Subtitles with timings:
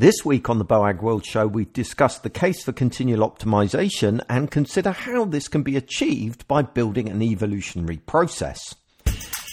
[0.00, 4.92] This week on the Boagworld Show, we discuss the case for continual optimization and consider
[4.92, 8.74] how this can be achieved by building an evolutionary process.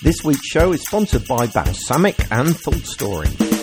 [0.04, 3.57] This week's show is sponsored by Balsamiq and Thought Story.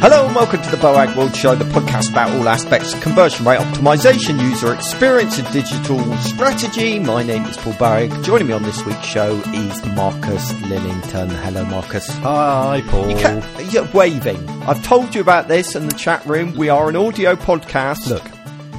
[0.00, 3.58] Hello and welcome to the Boagworld Show, the podcast about all aspects of conversion rate
[3.58, 7.00] optimization, user experience, and digital strategy.
[7.00, 8.24] My name is Paul Boag.
[8.24, 11.30] Joining me on this week's show is Marcus Lillington.
[11.42, 12.06] Hello, Marcus.
[12.18, 13.10] Hi, Paul.
[13.10, 14.48] You can, you're waving.
[14.62, 16.54] I've told you about this in the chat room.
[16.56, 18.08] We are an audio podcast.
[18.08, 18.22] Look,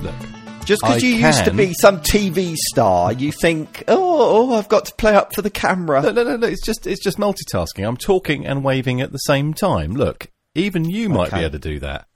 [0.01, 0.15] look.
[0.65, 4.85] Just because you used to be some TV star, you think, oh, oh, I've got
[4.85, 6.01] to play up for the camera.
[6.01, 6.47] No, no, no, no.
[6.47, 7.85] It's just, it's just multitasking.
[7.85, 9.91] I'm talking and waving at the same time.
[9.95, 12.07] Look, even you might be able to do that.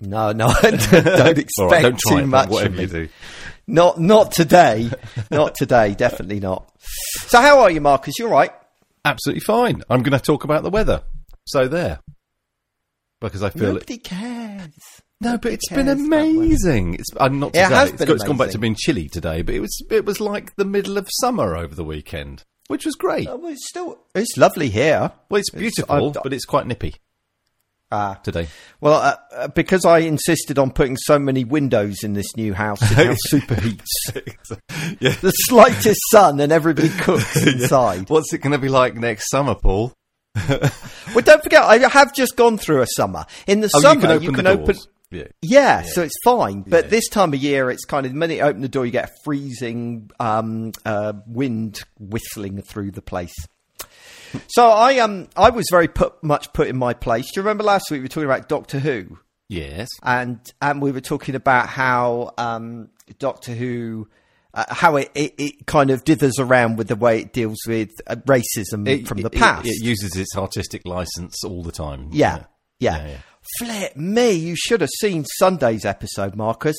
[0.00, 0.74] No, no, don't
[1.38, 2.48] expect right, don't try too it, much.
[2.48, 3.08] Whatever you do.
[3.68, 4.90] Not, not today.
[5.30, 5.94] not today.
[5.94, 6.68] Definitely not.
[7.28, 8.18] So, how are you, Marcus?
[8.18, 8.50] You're right.
[9.04, 9.82] Absolutely fine.
[9.88, 11.02] I'm going to talk about the weather.
[11.46, 12.00] So there.
[13.20, 14.72] Because I feel Nobody cares.
[15.20, 16.94] no, but it's cares been amazing.
[16.94, 17.74] It's I'm not It today.
[17.74, 20.04] has It's been got- it's gone back to being chilly today, but it was it
[20.04, 23.28] was like the middle of summer over the weekend, which was great.
[23.28, 25.12] Oh, well, it's still, it's lovely here.
[25.30, 26.96] Well, it's beautiful, I've- but it's quite nippy
[27.92, 28.14] Ah.
[28.22, 28.48] today.
[28.80, 32.78] Well, uh, uh, because I insisted on putting so many windows in this new house,
[32.82, 34.58] it now superheats.
[35.00, 35.14] yeah.
[35.20, 38.08] the slightest sun and everybody cooks inside.
[38.08, 39.92] What's it going to be like next summer, Paul?
[40.34, 43.26] Well, don't forget, I have just gone through a summer.
[43.46, 44.88] In the Oh, summer, you can open the doors.
[45.10, 45.24] Yeah.
[45.42, 46.62] Yeah, so it's fine.
[46.62, 48.92] But this time of year, it's kind of the minute you open the door, you
[48.92, 53.34] get a freezing um, uh, wind whistling through the place.
[54.48, 57.26] So I um I was very put much put in my place.
[57.26, 59.88] Do you remember last week we were talking about Doctor Who, Yes.
[60.02, 62.88] and and we were talking about how um,
[63.18, 64.08] Doctor Who.
[64.54, 67.88] Uh, how it, it, it kind of dithers around with the way it deals with
[68.06, 69.66] uh, racism It- from the past.
[69.66, 72.10] It, uses its artistic license all the time.
[72.12, 72.44] Yeah,
[72.78, 72.96] yeah.
[72.98, 73.16] Yeah, yeah.
[73.58, 76.76] Flip me, you should have seen Sunday's episode, Marcus.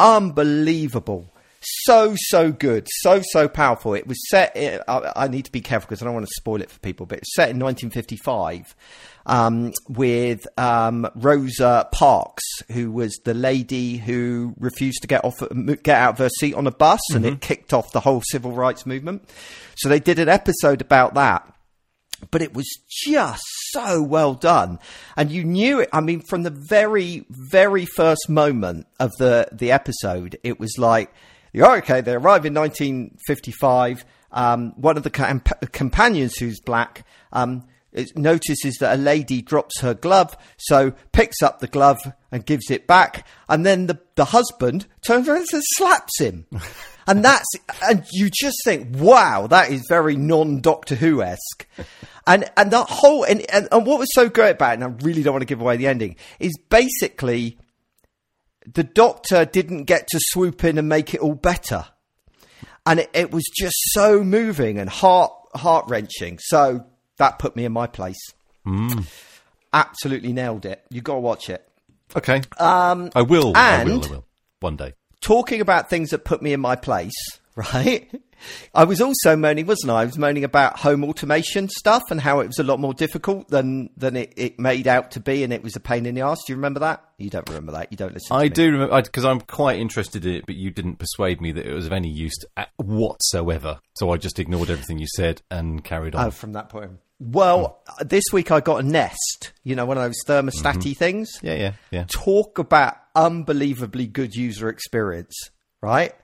[0.00, 1.31] Unbelievable.
[1.62, 2.88] So, so good.
[3.00, 3.94] So, so powerful.
[3.94, 4.56] It was set,
[4.88, 7.06] I, I need to be careful because I don't want to spoil it for people,
[7.06, 8.74] but it's set in 1955
[9.26, 15.40] um, with um, Rosa Parks, who was the lady who refused to get off,
[15.82, 18.52] get out of her seat on a bus, and it kicked off the whole civil
[18.52, 19.28] rights movement.
[19.76, 21.48] So they did an episode about that
[22.30, 24.78] but it was just so well done
[25.16, 29.72] and you knew it i mean from the very very first moment of the the
[29.72, 31.12] episode it was like
[31.52, 37.64] yeah, okay they arrive in 1955 um, one of the camp- companions who's black um,
[37.92, 42.70] it notices that a lady drops her glove so picks up the glove and gives
[42.70, 46.46] it back and then the, the husband turns around and slaps him.
[47.06, 47.48] And that's
[47.82, 51.66] and you just think wow that is very non doctor who esque
[52.26, 55.04] and and that whole and, and and what was so great about it and i
[55.04, 57.58] really don't want to give away the ending is basically
[58.72, 61.86] the doctor didn't get to swoop in and make it all better
[62.86, 66.84] and it, it was just so moving and heart heart wrenching so
[67.18, 68.20] that put me in my place
[69.72, 71.66] absolutely nailed it you got to watch it
[72.14, 72.42] Okay.
[72.58, 73.56] Um, I will.
[73.56, 73.94] I will.
[73.94, 74.24] and- I will.
[74.60, 74.92] One day.
[75.22, 77.14] talking about things that put me in my place,
[77.56, 78.10] right?
[78.74, 80.02] I was also moaning, wasn't I?
[80.02, 83.48] I was moaning about home automation stuff and how it was a lot more difficult
[83.48, 86.22] than than it, it made out to be, and it was a pain in the
[86.22, 86.38] ass.
[86.46, 87.04] Do you remember that?
[87.18, 87.88] You don't remember that.
[87.90, 88.34] You don't listen.
[88.34, 88.48] I me.
[88.48, 91.74] do remember because I'm quite interested in it, but you didn't persuade me that it
[91.74, 93.80] was of any use to, whatsoever.
[93.96, 96.26] So I just ignored everything you said and carried on.
[96.26, 96.92] Oh, from that point.
[97.20, 98.00] Well, hmm.
[98.00, 99.52] uh, this week I got a Nest.
[99.62, 100.92] You know, one of those thermostaty mm-hmm.
[100.92, 101.38] things.
[101.42, 102.04] yeah, yeah, yeah.
[102.08, 105.34] talk about unbelievably good user experience,
[105.82, 106.14] right?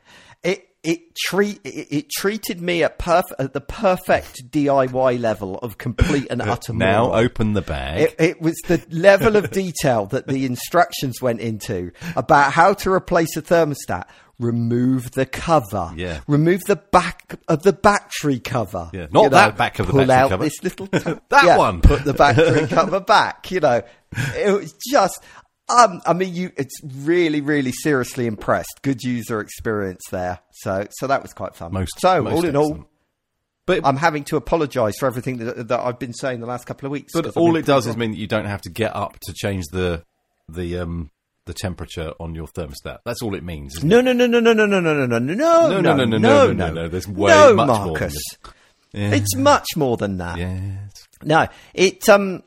[0.43, 5.77] It it treat it, it treated me at perf- at the perfect DIY level of
[5.79, 7.25] complete and uh, utter Now moron.
[7.25, 8.01] open the bag.
[8.03, 12.93] It, it was the level of detail that the instructions went into about how to
[12.93, 14.05] replace a thermostat.
[14.39, 15.93] Remove the cover.
[15.97, 16.21] Yeah.
[16.29, 18.89] Remove the back of the battery cover.
[18.93, 20.45] Yeah, not that back of the pull battery out cover.
[20.45, 20.87] This little
[21.29, 21.81] That Yeah, one.
[21.81, 23.51] Put the battery cover back.
[23.51, 23.83] You know,
[24.37, 25.21] it was just.
[25.69, 26.51] Um, I mean, you.
[26.57, 28.81] It's really, really seriously impressed.
[28.83, 30.41] Good user experience there.
[30.53, 31.73] So, so that was quite fun.
[31.73, 32.89] Most- so, most all in all,
[33.67, 36.87] but I'm having to apologise for everything that, that I've been saying the last couple
[36.87, 37.13] of weeks.
[37.13, 39.65] but all it does is mean that you don't have to get up to change
[39.71, 40.05] the
[40.49, 41.11] the um
[41.45, 43.01] the temperature on your thermostat.
[43.05, 43.85] That's all it means.
[43.85, 46.05] No, no, no, no, no, no, no, no, no, no, no, no, No, no, no,
[46.05, 46.89] no, no, no, no, no.
[46.89, 48.15] There's way no, much more than Marcus.
[48.93, 49.11] Yeah.
[49.13, 50.39] It's much more than that.
[50.39, 51.09] Yes.
[51.23, 52.43] No, it um,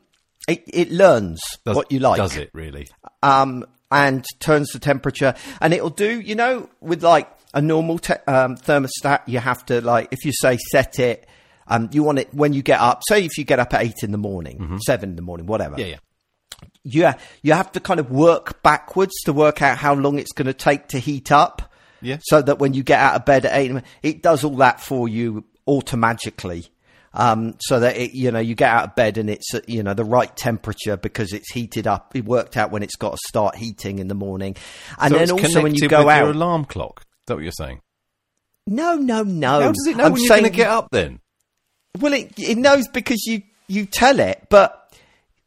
[0.48, 2.16] it, it learns Does- what you like.
[2.18, 2.88] Does it really?
[3.22, 5.34] um, and turns the temperature.
[5.60, 9.80] And it'll do, you know, with like a normal te- um, thermostat, you have to
[9.82, 11.26] like, if you say set it,
[11.68, 13.02] um, you want it when you get up.
[13.08, 15.78] Say if you get up at eight in the morning, seven in the morning, whatever.
[15.78, 15.96] Yeah, yeah.
[16.84, 17.12] You
[17.42, 20.54] you have to kind of work backwards to work out how long it's going to
[20.54, 21.72] take to heat up.
[22.00, 22.16] Yeah.
[22.22, 23.72] So that when you get out of bed at eight,
[24.02, 26.66] it does all that for you automatically.
[27.14, 29.82] Um, so that it, you know, you get out of bed and it's, uh, you
[29.82, 32.16] know, the right temperature because it's heated up.
[32.16, 34.56] It worked out when it's got to start heating in the morning.
[34.98, 36.20] And So then also when you go out.
[36.22, 37.00] your alarm clock.
[37.00, 37.80] Is that what you're saying?
[38.66, 39.60] no, no, no.
[39.60, 41.20] How does it know I'm when you're saying, going to get up then?
[42.00, 44.81] Well, it, it knows because you, you tell it, but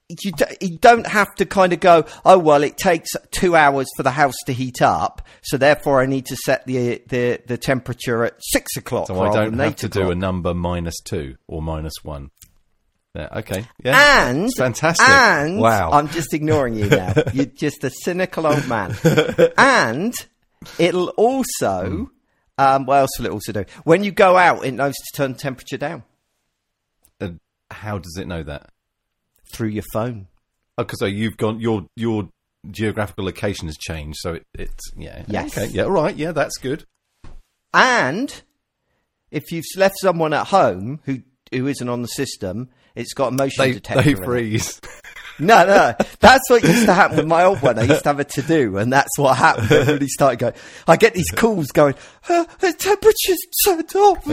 [0.10, 3.88] you, d- you don't have to kind of go, oh, well, it takes two hours
[3.98, 7.58] for the house to heat up, so therefore I need to set the, the, the
[7.58, 9.08] temperature at six o'clock.
[9.08, 12.30] So I don't have to do a number minus two or minus one.
[13.16, 13.66] Yeah, okay.
[13.84, 14.28] Yeah.
[14.30, 15.08] And It's fantastic.
[15.08, 15.92] And Wow.
[15.92, 17.14] I'm just ignoring you now.
[17.34, 18.94] You're just a cynical old man.
[19.58, 20.14] and
[20.78, 22.10] it'll also.
[22.58, 23.66] Um, what else will it also do?
[23.86, 26.04] When you go out, it knows to turn the temperature down
[27.20, 27.40] And
[27.72, 28.70] how does it know that?
[29.54, 30.28] Through your phone.
[30.78, 32.30] Oh, because so you've gone your your
[32.72, 35.24] geographical location has changed, so it, it's yeah.
[35.28, 35.58] Yes.
[35.58, 35.72] Okay.
[35.72, 35.84] Yeah.
[35.84, 36.16] All right.
[36.16, 36.86] Yeah, that's good.
[37.74, 38.42] And
[39.32, 41.22] if you've left someone at home who
[41.52, 44.04] who isn't on the system, it's got a motion They detector.
[44.04, 44.82] they freeze.
[45.38, 47.78] No, no, that's what used to happen with my old one.
[47.78, 49.70] I used to have a to do, and that's what happened.
[49.70, 50.54] Really started going.
[50.88, 51.96] I get these calls going,
[52.30, 54.26] uh, the temperature's turned off.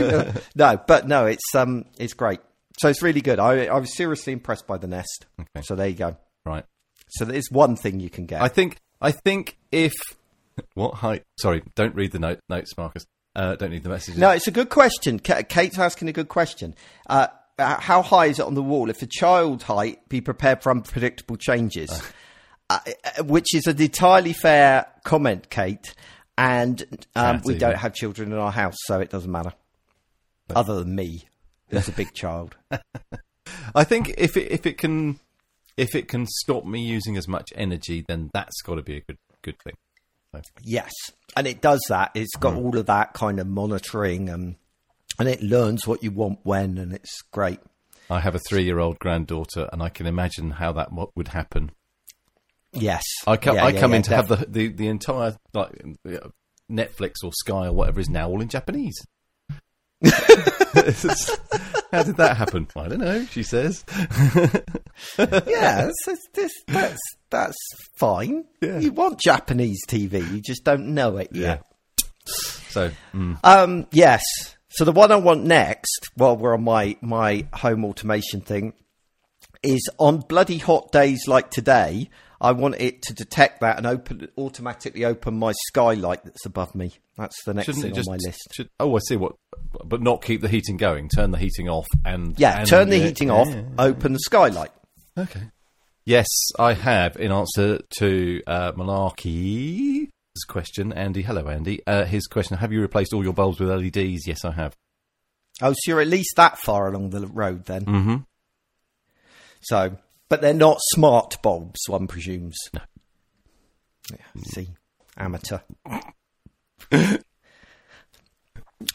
[0.55, 2.39] No, but no, it's um, it's great.
[2.79, 3.39] So it's really good.
[3.39, 5.25] I I was seriously impressed by the Nest.
[5.39, 5.63] Okay.
[5.63, 6.17] So there you go.
[6.45, 6.65] right.
[7.09, 8.41] So there's one thing you can get.
[8.41, 9.93] I think I think if
[10.73, 11.23] what height?
[11.37, 13.05] Sorry, don't read the note, notes, Marcus.
[13.35, 14.19] Uh, don't read the messages.
[14.19, 15.19] No, it's a good question.
[15.19, 16.75] Ka- Kate's asking a good question.
[17.09, 17.27] Uh,
[17.57, 18.89] uh, how high is it on the wall?
[18.89, 21.89] If a child height, be prepared for unpredictable changes,
[22.69, 25.93] uh, uh, which is an entirely fair comment, Kate.
[26.37, 26.83] And
[27.15, 27.69] um, we even.
[27.69, 29.53] don't have children in our house, so it doesn't matter.
[30.55, 31.25] Other than me,
[31.69, 32.55] who's a big child.
[33.75, 35.19] I think if it if it can
[35.77, 39.01] if it can stop me using as much energy, then that's got to be a
[39.01, 39.75] good good thing.
[40.63, 40.91] Yes,
[41.37, 42.11] and it does that.
[42.15, 42.57] It's got mm.
[42.57, 44.55] all of that kind of monitoring, and
[45.19, 47.59] and it learns what you want when, and it's great.
[48.09, 51.29] I have a three year old granddaughter, and I can imagine how that mo- would
[51.29, 51.71] happen.
[52.71, 54.87] Yes, I, co- Yeah, I yeah, come yeah, in to def- have the, the, the
[54.87, 55.71] entire like
[56.71, 58.95] Netflix or Sky or whatever is now all in Japanese.
[61.91, 62.67] How did that happen?
[62.75, 63.25] I don't know.
[63.25, 63.85] She says.
[65.17, 67.57] yeah, that's, that's, that's, that's
[67.97, 68.45] fine.
[68.61, 68.79] Yeah.
[68.79, 71.63] You want Japanese TV, you just don't know it yet.
[72.25, 74.23] So mm, Um, yes.
[74.69, 78.73] So the one I want next, while we're on my, my home automation thing,
[79.61, 82.09] is on bloody hot days like today,
[82.43, 86.91] I want it to detect that and open automatically open my skylight that's above me.
[87.17, 88.09] That's the next shouldn't thing just?
[88.09, 88.49] on my list.
[88.51, 89.15] Should, oh, I see.
[89.15, 89.35] What?
[89.85, 91.09] But not keep the heating going.
[91.09, 93.47] Turn the heating off and Yeah, and- turn the heating yeah, off,
[93.79, 94.71] open the skylight.
[95.17, 95.41] Okay.
[96.05, 96.27] Yes,
[96.59, 97.15] I have.
[97.15, 100.09] In answer to uh, Malarkey's
[100.49, 101.21] question, Andy.
[101.21, 101.81] Hello, Andy.
[101.87, 104.27] Uh, his question: Have you replaced all your bulbs with LEDs?
[104.27, 104.75] Yes, I have.
[105.61, 107.85] Oh, so you're at least that far along the road then.
[107.85, 108.15] Mm-hmm.
[109.61, 109.97] So,
[110.29, 112.57] but they're not smart bulbs, one presumes.
[112.73, 112.81] No.
[114.11, 114.67] Yeah, see,
[115.17, 115.59] amateur.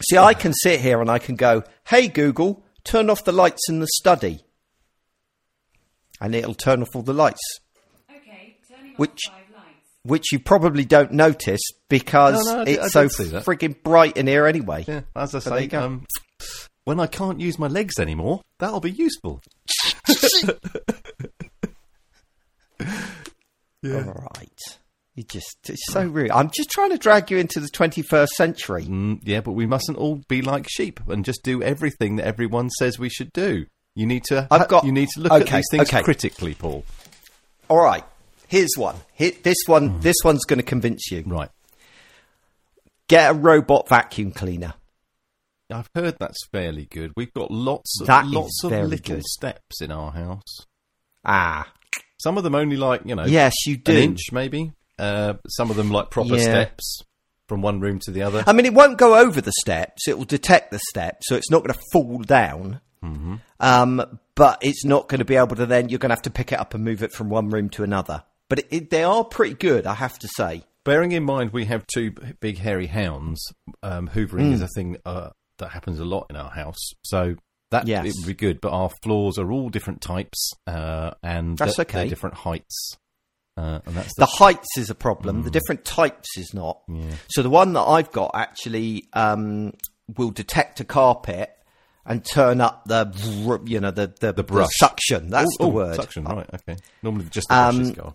[0.02, 3.68] see, I can sit here and I can go, "Hey Google, turn off the lights
[3.68, 4.40] in the study,"
[6.20, 7.40] and it'll turn off all the lights,
[8.10, 9.88] Okay, turning Which- off five lights.
[10.02, 13.44] which you probably don't notice because No, no, I I it's so did see that.
[13.44, 14.84] frigging bright in here anyway.
[14.86, 16.04] Yeah, as I So there say, um,
[16.84, 19.40] when I can't use my legs anymore, that'll be useful.
[23.84, 24.48] All right.
[25.14, 26.30] You just, it's so rude.
[26.30, 28.84] I'm just trying to drag you into the 21st century.
[28.84, 32.70] Mm, yeah, but we mustn't all be like sheep and just do everything that everyone
[32.70, 33.66] says we should do.
[33.96, 34.46] You need to.
[34.50, 36.02] I've got- You need to look at these things okay.
[36.02, 36.84] critically, Paul.
[37.68, 38.04] All right.
[38.46, 38.94] Here's one.
[39.12, 41.24] Here, this one, this one's going to convince you.
[41.26, 41.50] Right.
[43.08, 44.74] Get a robot vacuum cleaner.
[45.70, 47.12] I've heard that's fairly good.
[47.16, 49.24] We've got lots of That lots of little good.
[49.24, 50.66] steps in our house.
[51.24, 51.70] Ah,
[52.20, 53.92] Some of them only like you know, yes, you do.
[53.92, 54.72] an inch maybe.
[54.98, 56.42] Uh, some of them like proper Yeah.
[56.42, 57.02] steps
[57.46, 58.42] from one room to the other.
[58.46, 60.08] I mean, it won't go over the steps.
[60.08, 62.80] It will detect the steps, so it's not going to fall down.
[63.04, 63.36] Mm-hmm.
[63.60, 65.66] Um, but it's not going to be able to.
[65.66, 67.70] Then you're going to have to pick it up and move it from one room
[67.70, 68.24] to another.
[68.48, 70.64] But it, it, they are pretty good, I have to say.
[70.84, 73.40] Bearing in mind we have two big hairy hounds,
[73.82, 74.52] um, hoovering Hmm.
[74.54, 76.90] is a thing uh, that happens a lot in our house.
[77.02, 77.36] So
[77.70, 78.06] That Yes.
[78.06, 81.82] it would be good, but our floors are all different types, uh, and That's they're-
[81.82, 81.98] okay.
[82.00, 82.96] they're different heights,
[83.58, 85.42] uh, and that's The heights is a problem.
[85.42, 86.80] The different types is not.
[86.88, 87.10] Mm.
[87.10, 87.16] Yeah.
[87.28, 89.74] So the one that I've got actually um,
[90.16, 91.50] will detect a carpet
[92.06, 93.12] and turn up the
[93.66, 94.70] you know the the, the brush.
[94.78, 95.28] suction.
[95.28, 95.96] That's Oh, the oh, word.
[95.96, 96.48] Suction, right?
[96.54, 96.76] Okay.
[97.02, 98.14] Normally just the brushes Um, go.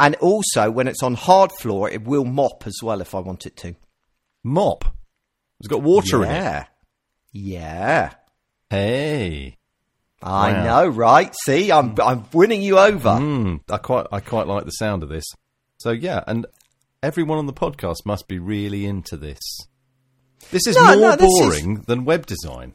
[0.00, 3.46] And also when it's on hard floor, it will mop as well if I want
[3.46, 3.76] it to.
[4.42, 4.84] Mop.
[5.60, 6.66] It's got water in it.
[7.32, 8.14] yeah.
[8.70, 9.56] Hey.
[10.22, 10.64] I Wow.
[10.64, 11.32] know, right?
[11.44, 13.10] See, I'm I'm winning you over.
[13.10, 15.24] Mm, I quite I quite like the sound of this.
[15.78, 16.46] So yeah, and
[17.02, 19.38] everyone on the podcast must be really into this.
[20.50, 22.74] This is No, more no, this is- boring than web design,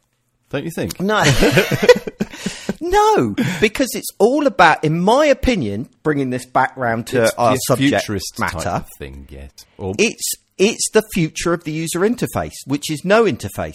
[0.50, 1.00] don't you think?
[1.02, 1.24] No.
[2.82, 7.56] no, because it's all about, in my opinion, bringing this back round to It's our
[7.68, 8.86] subject matter.
[8.98, 9.66] thing yet.
[9.78, 13.74] Or, It's it's the future of the user interface, which is no interface,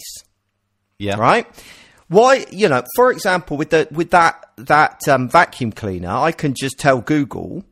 [0.99, 1.45] yeah, right?
[2.09, 6.53] Why, you know, for example, with the with that that um, vacuum cleaner, I can
[6.53, 7.65] just tell Google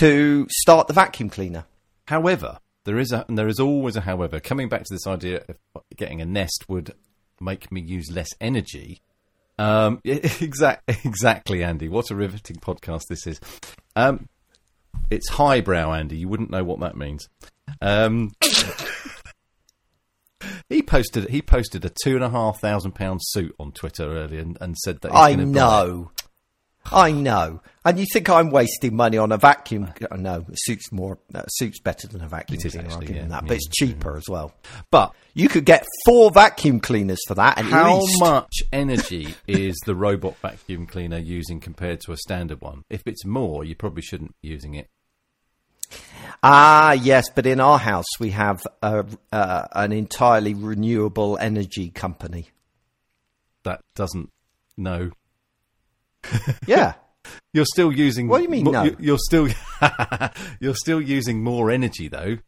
[0.00, 1.64] to start the vacuum cleaner.
[2.06, 4.38] However, there is a and there is always a however.
[4.38, 6.94] Coming back to this idea of getting a Nest would
[7.40, 9.00] make me use less energy.
[9.58, 11.88] Um, exactly, exactly, Andy.
[11.88, 13.40] What a riveting podcast this is.
[13.96, 14.28] Um,
[15.10, 16.18] it's highbrow, Andy.
[16.18, 17.28] You wouldn't know what that means.
[17.80, 18.32] Um,
[20.68, 24.40] he posted he posted a two and a half thousand pound suit on Twitter earlier
[24.40, 25.52] and, and said that he's I gonna buy it.
[25.52, 26.10] know.
[26.92, 27.62] I know.
[27.84, 29.92] And you think I'm wasting money on a vacuum?
[30.08, 31.18] uh, No, suit's more.
[31.48, 32.86] Suit's better than a vacuum It is cleaner.
[32.88, 34.52] I'll actually, give yeah, that, yeah, but it's cheaper as well.
[34.92, 37.58] But You could get four vacuum cleaners for that.
[37.58, 38.20] At How least.
[38.20, 42.84] much energy is the robot vacuum cleaner using compared to a standard one?
[42.88, 44.88] If it's more, you probably shouldn't be using it.
[46.42, 52.48] Ah, yes, but in our house we have a, uh, an entirely renewable energy company.
[53.64, 54.30] That doesn't.
[54.76, 55.10] No,
[56.66, 56.94] Yeah.
[57.52, 58.28] you're still using.
[58.28, 58.84] What do you mean, mo- no?
[58.84, 59.48] you- You're still.
[60.60, 62.38] you're still using more energy though.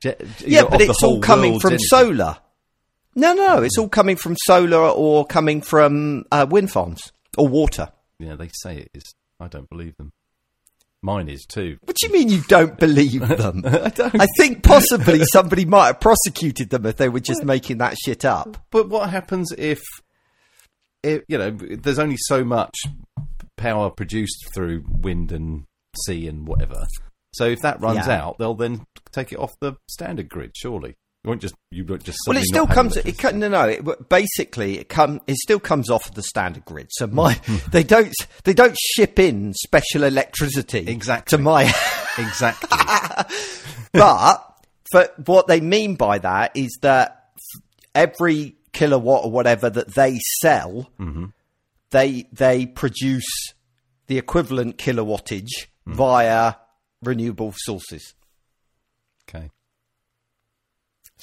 [0.00, 0.16] Je-
[0.46, 1.84] yeah, but it's all coming from energy.
[1.88, 2.38] solar.
[3.14, 7.92] No, no, it's all coming from solar or coming from uh, wind farms or water.
[8.18, 9.14] Yeah, they say it is.
[9.38, 10.12] I don't believe them.
[11.02, 11.78] Mine is too.
[11.84, 13.62] What do you mean you don't believe them?
[13.66, 14.20] I don't.
[14.20, 18.24] I think possibly somebody might have prosecuted them if they were just making that shit
[18.24, 18.56] up.
[18.70, 19.80] But what happens if,
[21.02, 22.74] if you know, there's only so much
[23.56, 25.64] power produced through wind and
[26.06, 26.86] sea and whatever.
[27.34, 28.22] So if that runs Yeah.
[28.24, 30.52] out, they'll then take it off the standard grid.
[30.56, 32.18] Surely won't just you won't just.
[32.26, 32.96] Well, it still comes.
[32.96, 33.64] It can, no, no.
[33.68, 35.20] It, basically, it come.
[35.26, 36.88] It still comes off of the standard grid.
[36.90, 37.34] So my
[37.70, 38.12] they don't
[38.44, 41.36] they don't ship in special electricity Exactly.
[41.36, 41.62] to my.
[42.18, 42.68] exactly.
[43.92, 44.54] but
[44.90, 47.28] for what they mean by that is that
[47.94, 51.26] every kilowatt or whatever that they sell, Mm-hmm.
[51.90, 53.52] they they produce
[54.08, 55.94] the equivalent kilowattage Mm.
[55.94, 56.54] via
[57.02, 58.14] renewable sources.
[59.28, 59.50] okay.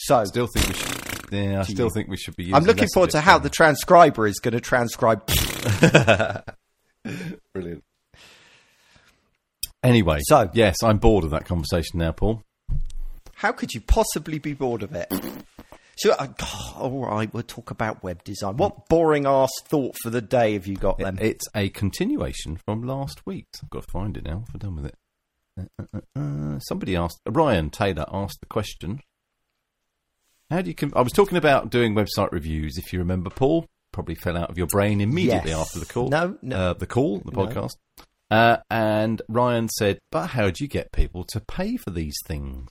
[0.01, 0.95] So Still think we should.
[1.31, 1.91] Yeah, I still you.
[1.91, 2.43] think we should be.
[2.43, 5.25] Using I'm looking forward to how the transcriber is going to transcribe.
[7.53, 7.83] Brilliant.
[9.83, 12.43] Anyway, So- yes, I'm bored of that conversation now, Paul.
[13.35, 15.11] How could you possibly be bored of it?
[15.97, 16.27] So, uh,
[16.77, 18.57] all right, we'll talk about web design.
[18.57, 21.17] What boring ass thought for the day have you got then?
[21.21, 23.47] It's a continuation from last week.
[23.61, 24.43] I've got to find it now.
[24.53, 24.95] We're done with it.
[25.59, 26.19] Uh, uh, uh,
[26.55, 29.01] uh, somebody asked, Ryan Taylor asked the question.
[30.49, 30.75] How do you?
[30.75, 32.77] Com- I was talking about doing website reviews.
[32.77, 35.59] If you remember, Paul probably fell out of your brain immediately Yes.
[35.59, 36.09] after the call.
[36.09, 36.55] No, no.
[36.55, 37.45] uh, the call, the No.
[37.47, 37.75] podcast.
[38.31, 42.69] Uh, and Ryan said, "But how do you get people to pay for these things?"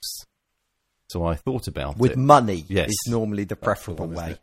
[1.09, 2.17] So I thought about with it.
[2.17, 2.89] money Yes.
[2.89, 4.37] is normally the preferable one, way.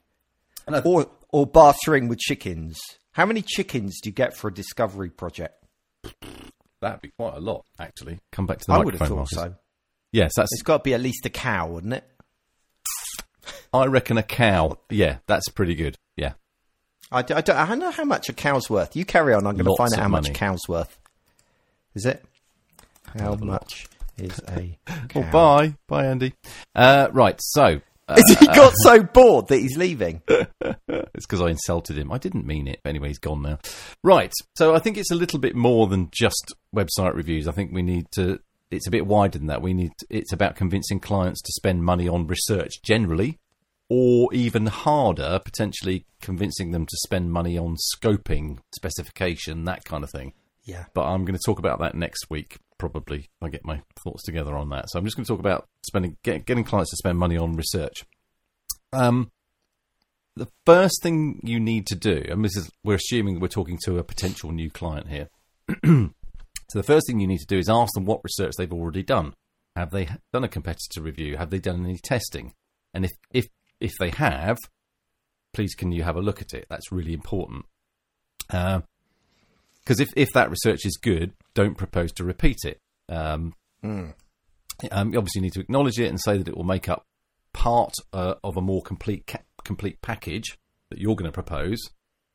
[0.67, 2.79] And I- Or or bartering with chickens.
[3.13, 5.63] How many chickens do you get for a discovery project?
[6.81, 8.21] That'd be quite a lot, actually.
[8.33, 9.55] Come back to the I would have microphone, thought so.
[10.13, 10.53] Yes, that's.
[10.53, 12.05] It's got to be at least a cow, wouldn't it?
[13.73, 14.79] I reckon a cow.
[14.91, 15.97] Yeah, that's pretty good.
[16.17, 16.33] Yeah.
[17.11, 18.97] I, d- I don't, I don't know how much a cow's worth.
[18.97, 19.47] You carry on.
[19.47, 20.99] I'm going to find out how much a cow's worth.
[21.95, 22.25] Is it?
[23.19, 23.87] How much
[24.19, 24.77] is a
[25.09, 25.21] cow?
[25.21, 26.35] Well, bye, bye, Andy.
[26.75, 30.23] Uh, right, so uh, he got so bored that he's leaving?
[30.29, 32.13] it's because I insulted him.
[32.13, 33.59] I didn't mean it, but anyway, he's gone now.
[34.03, 37.49] Right, so I think it's a little bit more than just website reviews.
[37.49, 38.41] I think we need to.
[38.71, 39.63] It's a bit wider than that.
[39.63, 39.93] We need.
[40.11, 43.39] It's about convincing clients to spend money on research generally,
[43.89, 50.11] or even harder, potentially convincing them to spend money on scoping, specification, that kind of
[50.11, 50.33] thing.
[50.65, 50.87] Yeah.
[50.95, 52.59] but I'm going to talk about that next week.
[52.77, 54.91] Probably, I get my thoughts together on that.
[54.91, 57.55] So I'm just going to talk about spending, get, getting clients to spend money on
[57.55, 58.05] research.
[58.93, 59.31] Um,
[60.35, 63.99] the first thing you need to do, and this is we're assuming we're talking to
[63.99, 65.29] a potential new client here.
[66.69, 69.03] so the first thing you need to do is ask them what research they've already
[69.03, 69.35] done.
[69.77, 71.37] Have they done a competitor review?
[71.37, 72.55] Have they done any testing?
[72.95, 73.47] And if if
[73.81, 74.57] if they have,
[75.53, 76.67] please can you have a look at it?
[76.69, 77.67] That's really important.
[78.49, 82.81] Because if if that research is good, don't propose to repeat it.
[83.09, 83.55] Um,
[84.91, 87.07] um, you obviously need to acknowledge it and say that it will make up
[87.53, 90.59] part uh, of a more complete ca- complete package
[90.91, 91.79] that you're going to propose.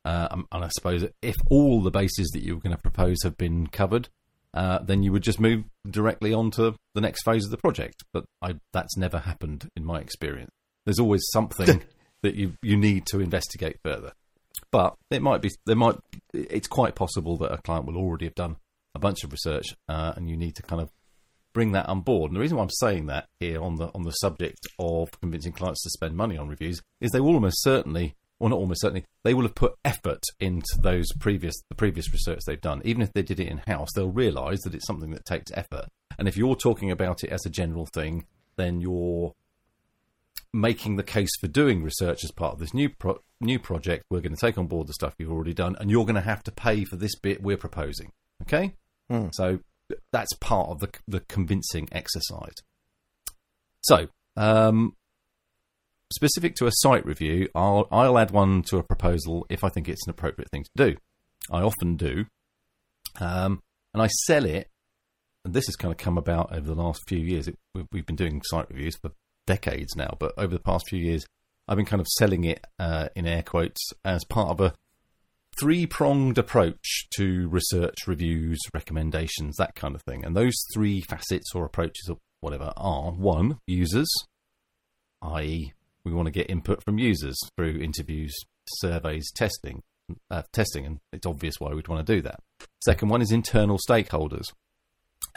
[0.04, 3.18] Uh, um, and I suppose if all the bases that you were going to propose
[3.22, 4.08] have been covered,
[4.54, 8.02] uh, then you would just move directly on to the next phase of the project.
[8.12, 10.50] But I, that's never happened in my experience.
[10.84, 11.82] There's always something
[12.22, 14.12] that you, you need to investigate further.
[14.70, 15.96] But it might be there might
[16.32, 18.56] it's quite possible that a client will already have done
[18.94, 20.90] a bunch of research, uh, and you need to kind of
[21.52, 22.30] bring that on board.
[22.30, 25.52] And the reason why I'm saying that here on the on the subject of convincing
[25.52, 29.04] clients to spend money on reviews is they will almost certainly, or not almost certainly,
[29.22, 32.82] they will have put effort into those previous the previous research they've done.
[32.84, 35.86] Even if they did it in house, they'll realise that it's something that takes effort.
[36.18, 39.32] And if you're talking about it as a general thing, then you're
[40.52, 44.06] making the case for doing research as part of this new pro- new project.
[44.10, 46.20] We're going to take on board the stuff you've already done, and you're going to
[46.20, 48.10] have to pay for this bit we're proposing.
[48.42, 48.74] Okay,
[49.32, 49.60] so
[50.10, 52.56] that's part of the the convincing exercise.
[53.82, 54.96] So, um,
[56.12, 59.88] specific to a site review, I'll I'll add one to a proposal if I think
[59.88, 60.96] it's an appropriate thing to do.
[61.50, 62.26] I often do,
[63.20, 63.60] um,
[63.92, 64.68] and I sell it.
[65.44, 67.48] And this has kind of come about over the last few years.
[67.48, 69.10] It, we've, been doing site reviews for
[69.44, 71.26] decades now, but over the past few years,
[71.66, 74.74] I've been kind of selling it uh, in air quotes as part of a
[75.58, 80.24] three pronged approach to research, reviews, recommendations, that kind of thing.
[80.24, 84.10] And those three facets or approaches or whatever are one, users,
[85.22, 85.72] i.e.,
[86.04, 88.34] we want to get input from users through interviews,
[88.66, 89.82] surveys, testing.
[90.30, 92.40] Uh, testing, and it's obvious why we'd want to do that.
[92.84, 94.46] Second one is internal stakeholders.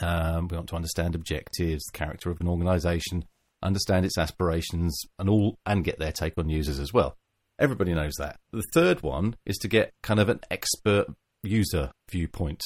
[0.01, 3.25] Um, we want to understand objectives, the character of an organisation,
[3.63, 7.15] understand its aspirations, and all, and get their take on users as well.
[7.59, 8.37] Everybody knows that.
[8.51, 11.07] The third one is to get kind of an expert
[11.43, 12.61] user viewpoint,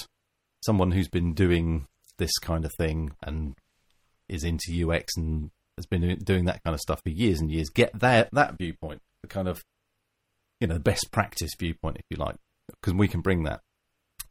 [0.65, 1.85] someone who's been doing
[2.17, 3.55] this kind of thing and
[4.27, 7.69] is into UX and has been doing that kind of stuff for years and years.
[7.69, 9.63] Get that that viewpoint, the kind of
[10.59, 12.35] you know best practice viewpoint, if you like,
[12.81, 13.61] because we can bring that.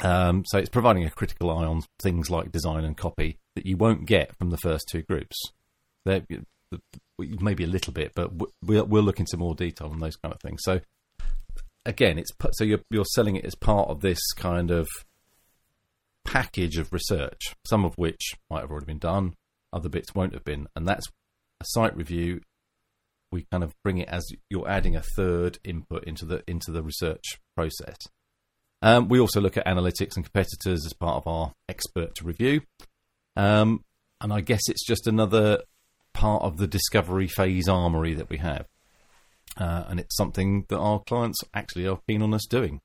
[0.00, 3.76] Um, so it's providing a critical eye on things like design and copy that you
[3.76, 5.36] won't get from the first two groups.
[6.04, 6.22] They're,
[7.18, 8.30] maybe a little bit, but
[8.62, 10.60] we'll, we'll look into more detail on those kind of things.
[10.62, 10.80] So
[11.84, 14.86] again, it's so you're you're selling it as part of this kind of
[16.24, 19.34] package of research, some of which might have already been done,
[19.72, 21.08] other bits won't have been, and that's
[21.60, 22.40] a site review.
[23.30, 26.82] We kind of bring it as you're adding a third input into the into the
[26.82, 27.96] research process.
[28.80, 32.62] Um, we also look at analytics and competitors as part of our expert review.
[33.36, 33.84] Um,
[34.20, 35.62] and I guess it's just another
[36.14, 38.66] part of the discovery phase armory that we have.
[39.56, 42.80] Uh, and it's something that our clients actually are keen on us doing.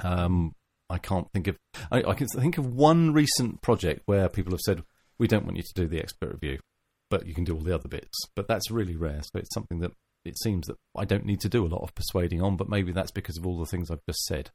[0.00, 0.54] Um,
[0.88, 1.56] I can't think of.
[1.90, 4.82] I, I, can think of one recent project where people have said,
[5.18, 6.60] "We don't want you to do the expert review,
[7.12, 9.20] but you can do all the other bits." But that's really rare.
[9.22, 9.92] So it's something that
[10.24, 12.56] it seems that I don't need to do a lot of persuading on.
[12.56, 14.50] But maybe that's because of all the things I've just said.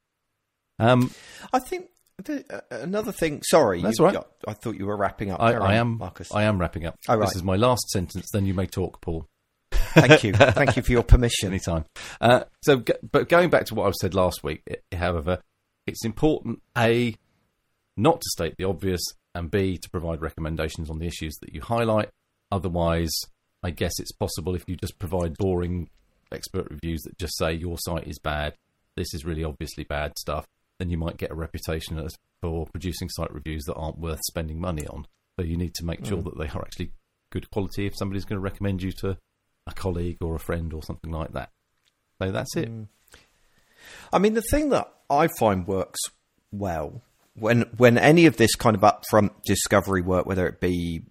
[0.79, 1.11] Um,
[1.53, 1.89] I think
[2.23, 3.41] the, uh, another thing.
[3.43, 4.17] Sorry, That's you- right.
[4.47, 5.41] I thought you were wrapping up.
[5.41, 5.97] I, I am.
[5.97, 6.33] Marcus.
[6.33, 6.95] I am wrapping up.
[7.07, 7.27] Oh, right.
[7.27, 8.29] This is my last sentence.
[8.31, 9.27] Then you may talk, Paul.
[9.71, 10.33] Thank you.
[10.33, 11.49] Thank you for your permission.
[11.49, 11.85] anytime.
[12.21, 15.39] Uh, so, but going back to what I said last week, i however,
[15.85, 17.15] it's important a
[17.95, 19.01] not to state the obvious,
[19.33, 22.09] and b to provide recommendations on the issues that you highlight.
[22.51, 23.13] Otherwise,
[23.63, 25.89] I guess it's possible if you just provide boring
[26.31, 28.53] expert reviews that just say your site is bad,
[28.95, 30.47] this is really obviously bad stuff,
[30.79, 34.59] then you might get a reputation as for producing site reviews that aren't worth spending
[34.59, 35.05] money on.
[35.39, 36.23] So you need to make sure mm.
[36.25, 36.91] that they are actually
[37.31, 39.17] good quality if somebody's going to recommend you to
[39.65, 41.51] a colleague or a friend or something like that.
[42.21, 42.71] So that's it.
[42.71, 42.87] Mm.
[44.11, 45.99] I mean, the thing that I find works
[46.51, 47.01] well
[47.35, 51.03] when when any of this kind of upfront discovery work, whether it be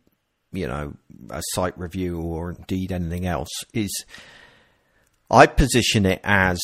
[0.56, 0.94] you know
[1.30, 4.04] a site review or indeed anything else, is
[5.30, 6.58] I position it as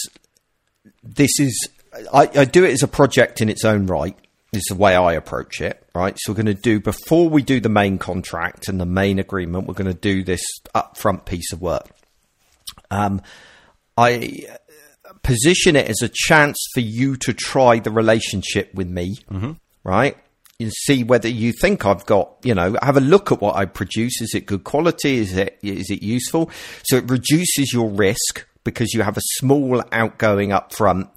[1.03, 1.69] this is
[2.13, 4.17] I, I do it as a project in its own right.
[4.55, 6.15] Is the way I approach it, right?
[6.19, 9.67] So we're going to do before we do the main contract and the main agreement,
[9.67, 10.43] we're going to do this
[10.75, 11.89] upfront piece of work.
[12.91, 13.23] Um,
[13.97, 14.47] I
[15.23, 19.15] position it as a chance for you to try the relationship with me,
[19.85, 20.19] right?
[20.59, 23.65] You see whether you think I've got, you know, have a look at what I
[23.65, 24.21] produce.
[24.21, 25.17] Is it good quality?
[25.17, 26.51] Is it is it useful?
[26.85, 31.09] So it reduces your risk because you have a small outgoing up front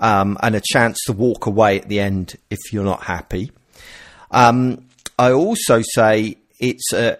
[0.00, 3.52] um, and a chance to walk away at the end if you're not happy.
[4.30, 4.86] Um,
[5.18, 7.18] I also say it's a,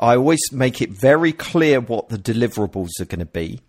[0.00, 3.60] I always make it very clear what the deliverables are going to be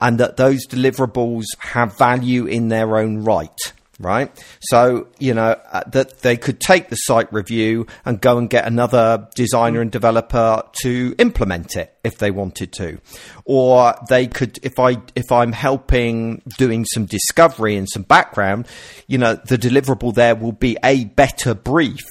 [0.00, 3.72] and that those deliverables have value in their own right.
[3.98, 4.30] Right.
[4.60, 8.66] So, you know, uh, that they could take the site review and go and get
[8.66, 12.98] another designer and developer to implement it if they wanted to.
[13.46, 18.68] Or they could, if I, if I'm helping doing some discovery and some background,
[19.06, 22.04] you know, the deliverable there will be a better brief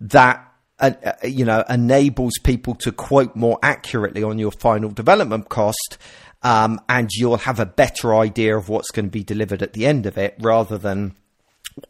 [0.00, 5.50] that uh, uh, you know enables people to quote more accurately on your final development
[5.50, 5.98] cost
[6.42, 9.84] um, and you'll have a better idea of what's going to be delivered at the
[9.84, 11.14] end of it rather than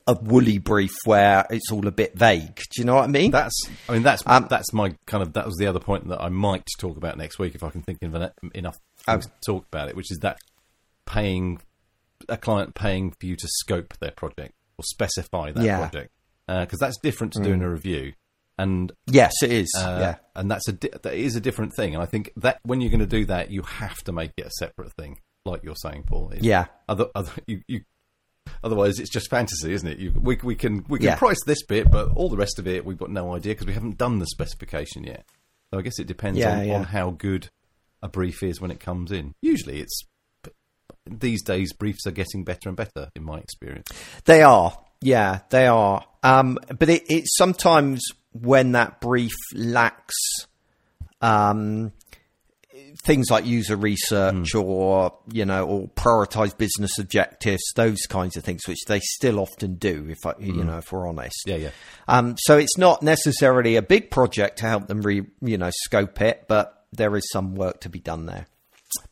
[0.07, 2.57] a woolly brief where it's all a bit vague.
[2.57, 3.31] Do you know what I mean?
[3.31, 3.55] That's,
[3.89, 6.29] I mean, that's Um, that's my kind of that was the other point that I
[6.29, 9.67] might talk about next week if I can think of en- enough things to talk
[9.67, 10.39] about it, which is that
[11.07, 11.61] paying
[12.29, 15.79] a client paying for you to scope their project or specify that Yeah.
[15.89, 16.13] project
[16.47, 18.13] because that's different to doing a review.
[18.59, 19.73] And yes, it is.
[19.79, 20.15] uh, yeah.
[20.37, 21.95] and that's a di- that is a different thing.
[21.95, 24.47] And I think that when you're going to do that, you have to make it
[24.47, 26.27] a separate thing, like you're saying, Paul.
[26.33, 26.67] It's- Yeah.
[26.87, 27.81] Other, other, you, you,
[28.63, 29.99] otherwise, it's just fantasy, isn't it?
[29.99, 31.17] You, we, we can we can Yeah.
[31.17, 33.73] price this bit, but all the rest of it, we've got no idea because we
[33.75, 35.25] haven't done the specification yet.
[35.73, 36.75] So I guess it depends Yeah, on, yeah.
[36.75, 37.49] on how good
[38.03, 39.35] a brief is when it comes in.
[39.43, 40.03] Usually, it's
[41.07, 43.89] these days briefs are getting better and better, in my experience.
[44.25, 44.77] They are.
[45.01, 46.05] Yeah, they are.
[46.23, 50.15] Um, but it, it's sometimes when that brief lacks
[51.21, 51.93] um,
[53.05, 58.63] things like user research or you know or prioritize business objectives, those kinds of things,
[58.69, 60.07] which they still often do.
[60.09, 61.43] If I, you know, if we're honest.
[61.47, 61.71] Yeah, yeah.
[62.09, 66.21] Um, so it's not necessarily a big project to help them re, you know, scope
[66.21, 68.47] it, but there is some work to be done there.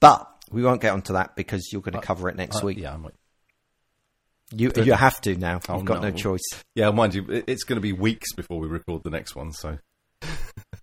[0.01, 2.79] But we won't get onto that because you're going to cover it next Uh, week.
[2.79, 3.15] yeah, I might.
[4.51, 5.61] You you have to now.
[5.69, 6.17] Oh, You've got no no.
[6.17, 6.41] choice.
[6.75, 9.53] Yeah, mind you, it's going to be weeks before we record the next one.
[9.53, 9.77] So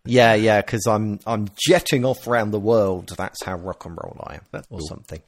[0.06, 3.14] Yeah, yeah, because I'm I'm jetting off around the world.
[3.18, 4.88] That's how rock and roll I am, or cool.
[4.88, 5.22] something.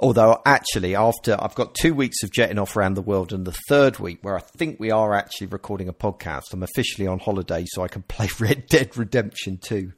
[0.00, 3.56] Although actually, after I've got two weeks of jetting off around the world, and the
[3.68, 7.64] third week where I think we are actually recording a podcast, I'm officially on holiday,
[7.68, 9.92] so I can play Red Dead Redemption 2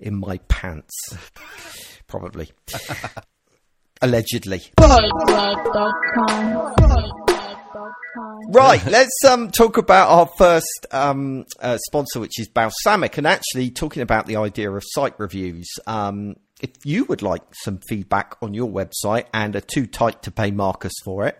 [0.00, 0.94] in my pants,
[2.06, 2.50] probably,
[4.02, 4.62] allegedly.
[8.48, 13.18] Right, let's um, talk about our first um, uh, sponsor, which is Balsamiq.
[13.18, 17.80] And actually, talking about the idea of site reviews, um, if you would like some
[17.88, 21.38] feedback on your website and are too tight to pay Marcus for it,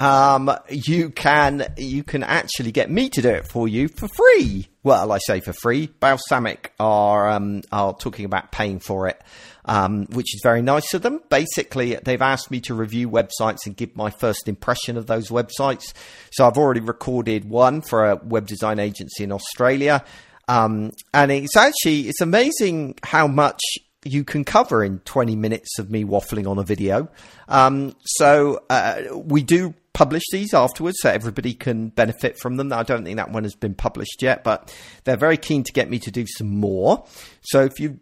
[0.00, 4.68] um, you can you can actually get me to do it for you for free.
[4.82, 5.88] Well, I say for free.
[5.88, 9.20] Balsamiq are um, are talking about paying for it,
[9.68, 11.20] um, which is very nice of them.
[11.28, 15.92] Basically, they've asked me to review websites and give my first impression of those websites.
[16.32, 20.04] So I've already recorded one for a web design agency in Australia,
[20.48, 23.60] um, and it's actually it's amazing how much
[24.04, 27.08] you can cover in 20 minutes of me waffling on a video.
[27.48, 32.72] Um, so uh, we do publish these afterwards so everybody can benefit from them.
[32.72, 34.72] I don't think that one has been published yet, but
[35.04, 37.04] they're very keen to get me to do some more.
[37.42, 37.98] So if you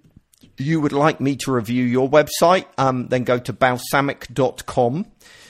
[0.58, 5.06] you would like me to review your website, um, then go to balsamiq.com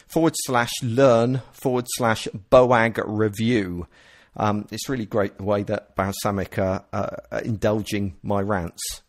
[0.06, 3.86] forward slash learn forward slash boag review.
[4.36, 9.02] Um, it's really great the way that Balsamiq are, are indulging my rants.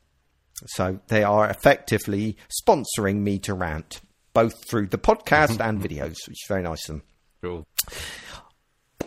[0.68, 4.02] So they are effectively sponsoring me to rant,
[4.34, 7.04] both through the podcast and videos, which is very nice of them.
[7.42, 7.68] cool.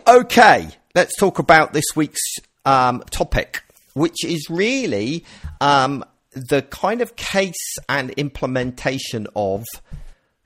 [0.07, 2.21] Okay, let's talk about this week's
[2.65, 5.25] um, topic, which is really
[5.59, 9.65] um, the kind of case and implementation of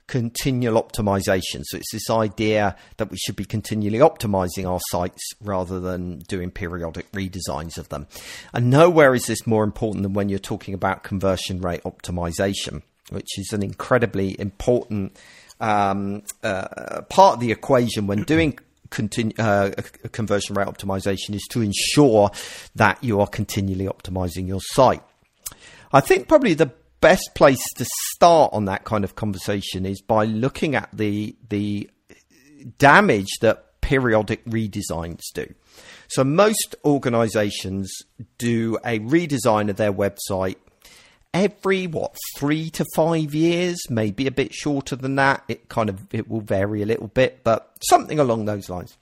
[0.06, 1.62] continual optimization.
[1.64, 6.50] So it's this idea that we should be continually optimizing our sites rather than doing
[6.50, 8.06] periodic redesigns of them.
[8.52, 13.38] And nowhere is this more important than when you're talking about conversion rate optimization, which
[13.38, 15.16] is an incredibly important
[15.60, 18.58] um, uh, part of the equation when doing
[19.38, 19.70] uh,
[20.12, 22.30] conversion rate optimization is to ensure
[22.76, 25.02] that you are continually optimizing your site.
[25.96, 30.26] I think probably the best place to start on that kind of conversation is by
[30.26, 31.88] looking at the the
[32.76, 35.54] damage that periodic redesigns do.
[36.08, 37.90] So most organizations
[38.36, 40.56] do a redesign of their website
[41.32, 45.44] every what 3 to 5 years, maybe a bit shorter than that.
[45.48, 48.98] It kind of it will vary a little bit, but something along those lines.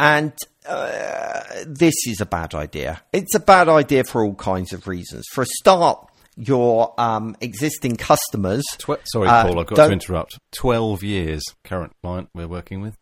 [0.00, 0.32] And
[0.68, 3.02] uh, this is a bad idea.
[3.12, 5.24] It's a bad idea for all kinds of reasons.
[5.32, 8.64] For a start, your um, existing customers.
[8.78, 10.38] Twe- sorry, Uh, Paul, I've got to interrupt.
[10.52, 12.96] 12 years, current client we're working with.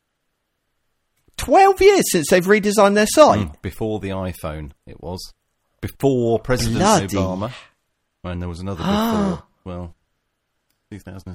[1.38, 3.48] 12 years since they've redesigned their site.
[3.48, 5.32] Mm, Before the iPhone, it was.
[5.80, 7.52] Before President Bloody- Obama.
[8.24, 9.42] And there was another before.
[9.64, 10.01] well, 2006.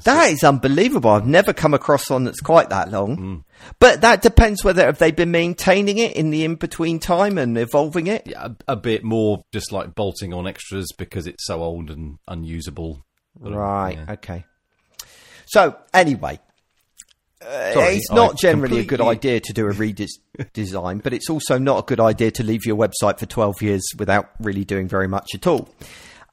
[0.04, 1.10] That is unbelievable.
[1.10, 3.18] I've never come across one that's quite that long.
[3.18, 3.44] Mm.
[3.80, 7.58] But that depends whether have they been maintaining it in the in between time and
[7.58, 8.24] evolving it.
[8.26, 12.20] Yeah, a, a bit more just like bolting on extras because it's so old and
[12.28, 13.04] unusable.
[13.40, 13.98] Right.
[13.98, 14.14] yeah.
[14.14, 14.46] Okay.
[15.48, 16.40] So anyway,
[17.42, 21.30] uh, Sorry, it's not I generally a good idea to do a redesign, but it's
[21.30, 24.88] also not a good idea to leave your website for 12 years without really doing
[24.88, 25.70] very much at all.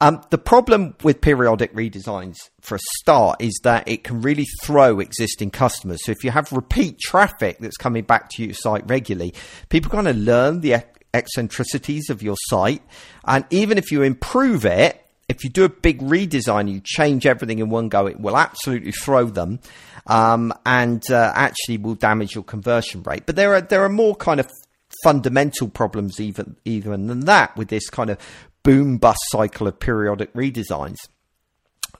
[0.01, 4.99] Um, the problem with periodic redesigns, for a start, is that it can really throw
[4.99, 6.03] existing customers.
[6.03, 9.33] So if you have repeat traffic that's coming back to your site regularly,
[9.69, 12.81] people kind of learn the eccentricities of your site,
[13.25, 17.59] and even if you improve it, if you do a big redesign, you change everything
[17.59, 19.59] in one go, it will absolutely throw them,
[20.07, 23.25] um, and uh, actually will damage your conversion rate.
[23.25, 24.51] But there are there are more kind of
[25.03, 28.17] fundamental problems even even than that with this kind of
[28.65, 30.97] boom bust cycle of periodic redesigns.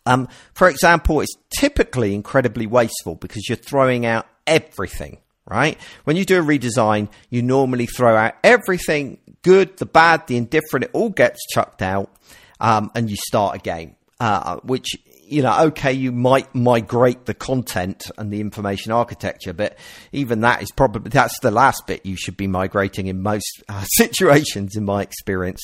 [0.05, 5.79] Um, for example, it's typically incredibly wasteful because you're throwing out everything, right?
[6.03, 10.85] When you do a redesign, you normally throw out everything good, the bad, the indifferent,
[10.85, 12.11] it all gets chucked out,
[12.59, 14.87] um, and you start again, uh, which,
[15.23, 19.77] you know, okay, you might migrate the content and the information architecture, but
[20.11, 23.83] even that is probably, that's the last bit you should be migrating in most uh,
[23.97, 25.61] situations, in my experience.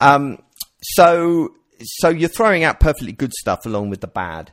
[0.00, 0.38] Um,
[0.82, 4.52] so, so you're throwing out perfectly good stuff along with the bad.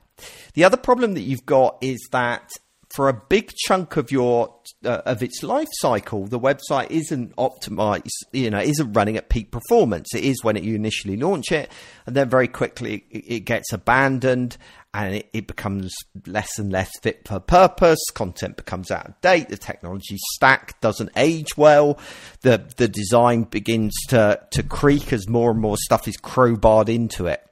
[0.54, 2.50] The other problem that you've got is that
[2.90, 8.10] for a big chunk of your uh, of its life cycle, the website isn't optimized.
[8.32, 10.14] You know, isn't running at peak performance.
[10.16, 11.72] It is when it, you initially launch it,
[12.06, 14.58] and then very quickly it, it gets abandoned,
[14.94, 15.94] and it, it becomes
[16.26, 18.00] less and less fit for purpose.
[18.14, 19.50] Content becomes out of date.
[19.50, 22.00] The technology stack doesn't age well.
[22.42, 27.26] The the design begins to to creak as more and more stuff is crowbarred into
[27.28, 27.44] it.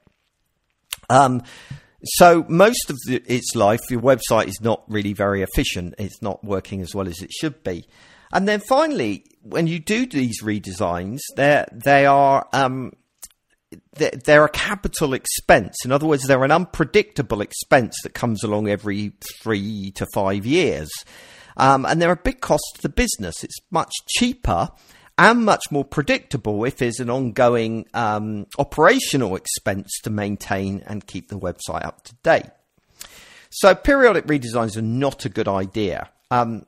[1.08, 1.42] Um,
[2.08, 5.94] so most of the, its life, your website is not really very efficient.
[5.98, 7.86] It's not working as well as it should be.
[8.32, 12.92] And then finally, when you do these redesigns, they they are um,
[13.94, 15.76] they're, they're a capital expense.
[15.84, 20.90] In other words, they're an unpredictable expense that comes along every three to five years.
[21.56, 23.42] Um, and they're a big cost to the business.
[23.42, 24.68] It's much cheaper
[25.18, 31.28] and much more predictable if there's an ongoing um, operational expense to maintain and keep
[31.28, 32.50] the website up to date.
[33.50, 36.10] So periodic redesigns are not a good idea.
[36.30, 36.66] Um,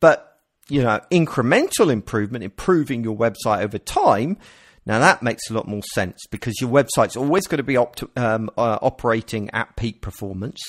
[0.00, 4.38] but you know, incremental improvement, improving your website over time.
[4.86, 8.04] Now that makes a lot more sense because your website's always going to be opt-
[8.16, 10.60] um, uh, operating at peak performance.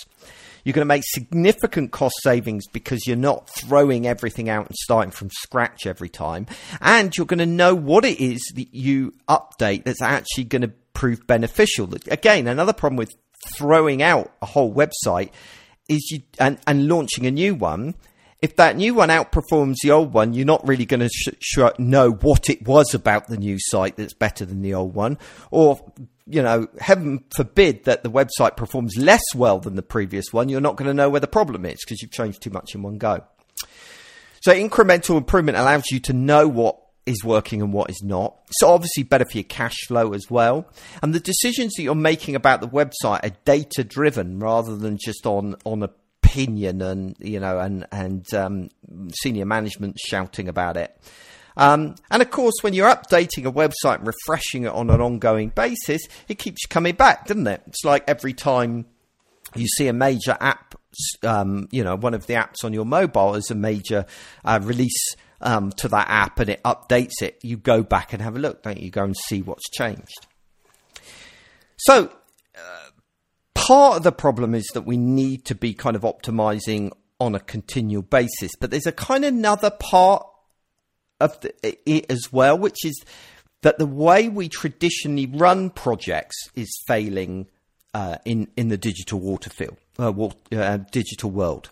[0.65, 5.11] You're going to make significant cost savings because you're not throwing everything out and starting
[5.11, 6.47] from scratch every time.
[6.81, 10.73] And you're going to know what it is that you update that's actually going to
[10.93, 11.93] prove beneficial.
[12.07, 13.15] Again, another problem with
[13.55, 15.29] throwing out a whole website
[15.87, 17.93] is you and, and launching a new one.
[18.41, 21.59] If that new one outperforms the old one, you're not really going to sh- sh-
[21.77, 25.17] know what it was about the new site that's better than the old one.
[25.51, 25.93] Or,
[26.27, 30.61] you know, heaven forbid that the website performs less well than the previous one, you're
[30.61, 32.97] not going to know where the problem is because you've changed too much in one
[32.97, 33.23] go.
[34.41, 38.35] So incremental improvement allows you to know what is working and what is not.
[38.51, 40.67] So obviously better for your cash flow as well.
[41.01, 45.25] And the decisions that you're making about the website are data driven rather than just
[45.25, 48.69] on, on opinion and, you know, and, and, um,
[49.21, 50.95] senior management shouting about it.
[51.57, 55.49] Um, and of course, when you're updating a website and refreshing it on an ongoing
[55.49, 57.61] basis, it keeps coming back, doesn't it?
[57.67, 58.85] It's like every time
[59.55, 60.75] you see a major app,
[61.23, 64.05] um, you know, one of the apps on your mobile is a major
[64.43, 67.39] uh, release um, to that app and it updates it.
[67.41, 68.89] You go back and have a look, don't you?
[68.89, 70.27] Go and see what's changed.
[71.77, 72.11] So,
[72.55, 72.89] uh,
[73.53, 77.39] part of the problem is that we need to be kind of optimizing on a
[77.39, 80.25] continual basis, but there's a kind of another part
[81.19, 81.53] of the,
[81.89, 83.03] it as well, which is
[83.61, 87.47] that the way we traditionally run projects is failing
[87.93, 91.71] uh, in in the digital water field, uh, wa- uh, digital world,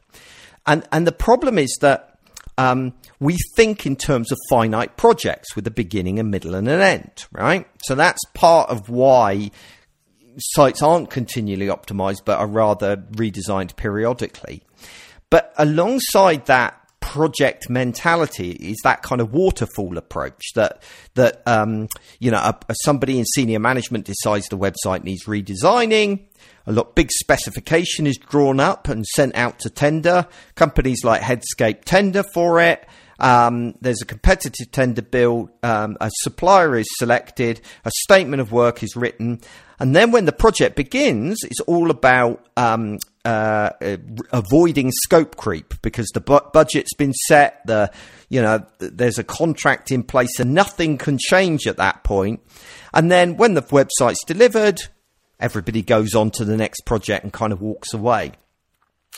[0.65, 2.17] and and the problem is that
[2.57, 6.81] um, we think in terms of finite projects with a beginning, a middle, and an
[6.81, 7.67] end, right?
[7.83, 9.51] So that's part of why
[10.37, 14.63] sites aren't continually optimized, but are rather redesigned periodically.
[15.29, 20.81] But alongside that project mentality is that kind of waterfall approach that
[21.15, 21.87] that um,
[22.19, 26.21] you know a, a- somebody in senior management decides the website needs redesigning.
[26.65, 30.25] A lot big specification is drawn up and sent out to tender.
[30.55, 32.87] Companies like Headscape tender for it.
[33.19, 35.49] Um, there's a competitive tender bill.
[35.61, 37.61] Um, a supplier is selected.
[37.85, 39.41] A statement of work is written,
[39.79, 43.97] and then when the project begins, it's all about um, uh, uh,
[44.31, 47.65] avoiding scope creep because the bu- budget's been set.
[47.65, 47.91] The
[48.29, 52.41] you know th- there's a contract in place, and nothing can change at that point.
[52.93, 54.81] And then when the website's delivered,
[55.39, 58.33] everybody goes on to the next project and kind of walks away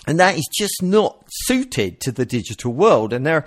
[0.07, 3.13] and that is just not suited to the digital world.
[3.13, 3.45] And there,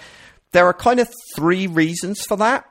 [0.53, 2.65] there are kind of three reasons for that.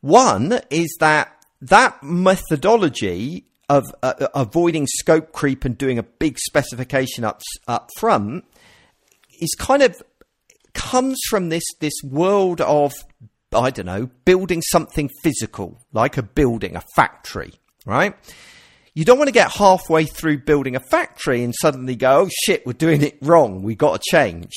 [0.00, 7.24] One is that that methodology of uh, avoiding scope creep and doing a big specification
[7.24, 8.44] up up front
[9.40, 10.02] is kind of
[10.72, 12.94] comes from this this world of
[13.54, 18.14] I don't know building something physical like a building, a factory, right?
[18.94, 22.66] You don't want to get halfway through building a factory and suddenly go, oh shit,
[22.66, 23.62] we're doing it wrong.
[23.62, 24.52] We've got to change.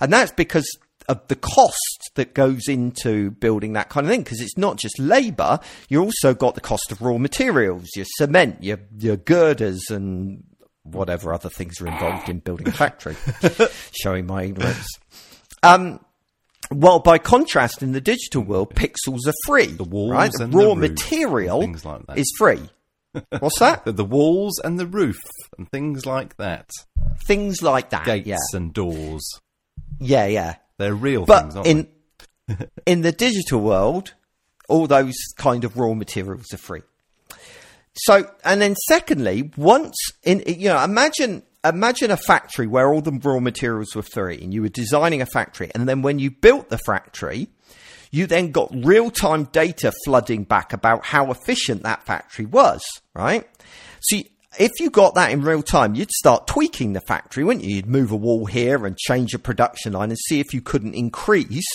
[0.00, 0.66] And that's because
[1.08, 4.22] of the cost that goes into building that kind of thing.
[4.22, 8.62] Because it's not just labor, you also got the cost of raw materials, your cement,
[8.62, 10.44] your, your girders, and
[10.82, 13.16] whatever other things are involved in building a factory.
[13.92, 14.88] Showing my ignorance.
[15.62, 16.00] Um,
[16.70, 19.66] well, by contrast, in the digital world, pixels are free.
[19.66, 20.32] The walls right?
[20.40, 22.18] and raw the material things like that.
[22.18, 22.70] is free.
[23.38, 23.84] What's that?
[23.84, 25.20] The, the walls and the roof
[25.58, 26.70] and things like that.
[27.26, 28.06] Things like that.
[28.06, 29.40] Gates yeah, and doors.
[29.98, 30.56] yeah, yeah.
[30.82, 31.88] They're real But things, aren't in
[32.86, 34.14] in the digital world,
[34.68, 36.82] all those kind of raw materials are free.
[37.94, 43.12] So, and then secondly, once in you know, imagine imagine a factory where all the
[43.12, 46.68] raw materials were free, and you were designing a factory, and then when you built
[46.68, 47.48] the factory,
[48.10, 52.82] you then got real time data flooding back about how efficient that factory was,
[53.14, 53.48] right?
[54.00, 54.24] So, you-
[54.58, 57.76] if you got that in real time, you'd start tweaking the factory, wouldn't you?
[57.76, 60.94] You'd move a wall here and change a production line and see if you couldn't
[60.94, 61.66] increase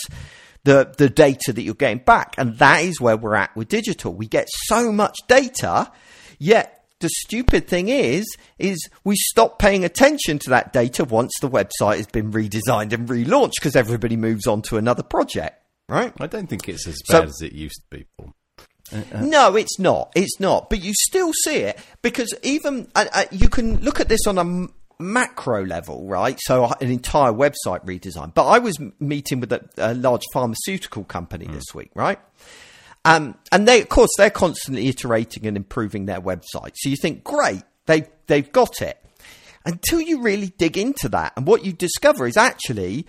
[0.64, 2.36] the, the data that you're getting back.
[2.38, 4.14] And that is where we're at with digital.
[4.14, 5.92] We get so much data,
[6.40, 8.26] yet the stupid thing is,
[8.58, 13.08] is we stop paying attention to that data once the website has been redesigned and
[13.08, 16.12] relaunched because everybody moves on to another project, right?
[16.20, 18.06] I don't think it's as So- bad as it used to be.
[18.18, 18.34] Paul.
[19.22, 20.12] No, it's not.
[20.16, 20.70] It's not.
[20.70, 24.38] But you still see it because even uh, uh, you can look at this on
[24.38, 26.38] a m- macro level, right?
[26.44, 28.34] So uh, an entire website redesign.
[28.34, 32.20] But I was m- meeting with a, a large pharmaceutical company this week, right?
[33.06, 36.74] Um, and they, of course, they're constantly iterating and improving their website.
[36.76, 39.02] So you think, great, they they've got it.
[39.66, 43.06] Until you really dig into that, and what you discover is actually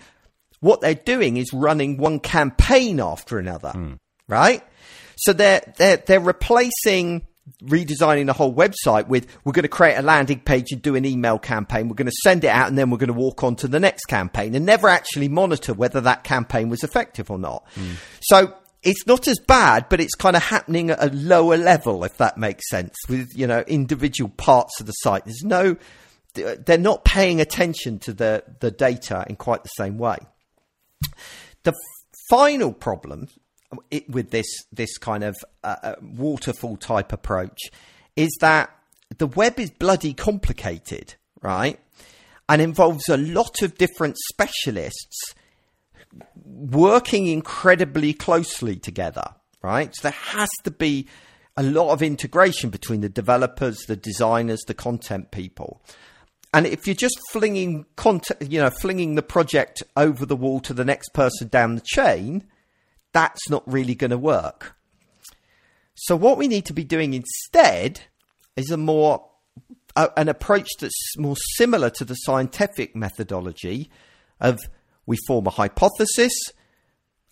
[0.59, 3.71] what they're doing is running one campaign after another,
[4.27, 4.61] right?
[5.19, 7.27] So they're they're they're replacing
[7.63, 11.05] redesigning the whole website with we're going to create a landing page and do an
[11.05, 11.89] email campaign.
[11.89, 13.79] We're going to send it out and then we're going to walk on to the
[13.79, 17.65] next campaign and never actually monitor whether that campaign was effective or not.
[17.73, 17.93] Hmm.
[18.21, 18.53] So
[18.83, 22.37] it's not as bad, but it's kind of happening at a lower level, if that
[22.37, 25.25] makes sense, with you know individual parts of the site.
[25.25, 25.75] There's no
[26.33, 30.17] they're not paying attention to the the data in quite the same way.
[31.63, 31.73] The
[32.29, 33.27] final problem
[33.91, 37.59] it, with this this kind of uh, uh, waterfall type approach
[38.15, 38.69] is that
[39.17, 41.79] the web is bloody complicated, right?
[42.47, 45.33] And involves a lot of different specialists
[46.45, 49.95] working incredibly closely together, right?
[49.95, 51.07] So there has to be
[51.55, 55.81] a lot of integration between the developers, the designers, the content people.
[56.53, 60.73] And if you're just flinging content, you know, flinging the project over the wall to
[60.73, 62.43] the next person down the chain,
[63.13, 64.75] that's not really going to work.
[65.95, 68.01] So what we need to be doing instead
[68.55, 69.25] is a more
[69.95, 73.89] an approach that's more similar to the scientific methodology
[74.39, 74.59] of
[75.05, 76.31] we form a hypothesis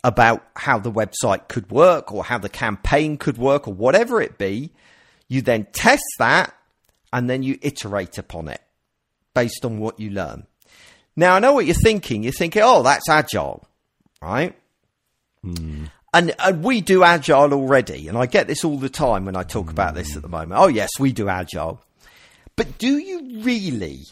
[0.04, 4.38] about how the website could work or how the campaign could work or whatever it
[4.38, 4.72] be.
[5.28, 6.54] You then test that
[7.14, 8.62] and then you iterate upon it
[9.34, 10.48] based on what you learn.
[11.16, 12.24] Now, I know what you're thinking.
[12.24, 13.68] You're thinking, oh, that's agile,
[14.22, 14.56] right?
[16.14, 18.08] And, and we do agile already.
[18.08, 20.60] And I get this all the time when I talk about this at the moment.
[20.60, 21.82] Oh, yes, we do agile.
[22.56, 24.04] But do you really,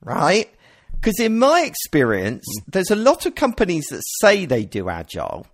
[0.00, 0.52] right?
[0.92, 5.46] Because in my experience, there's a lot of companies that say they do agile,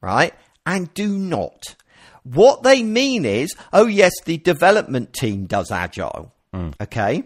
[0.00, 0.34] right?
[0.64, 1.74] And do not.
[2.22, 6.32] What they mean is, oh, yes, the development team does agile.
[6.52, 6.74] Mm.
[6.80, 7.24] Okay.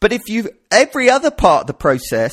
[0.00, 2.32] But if you, every other part of the process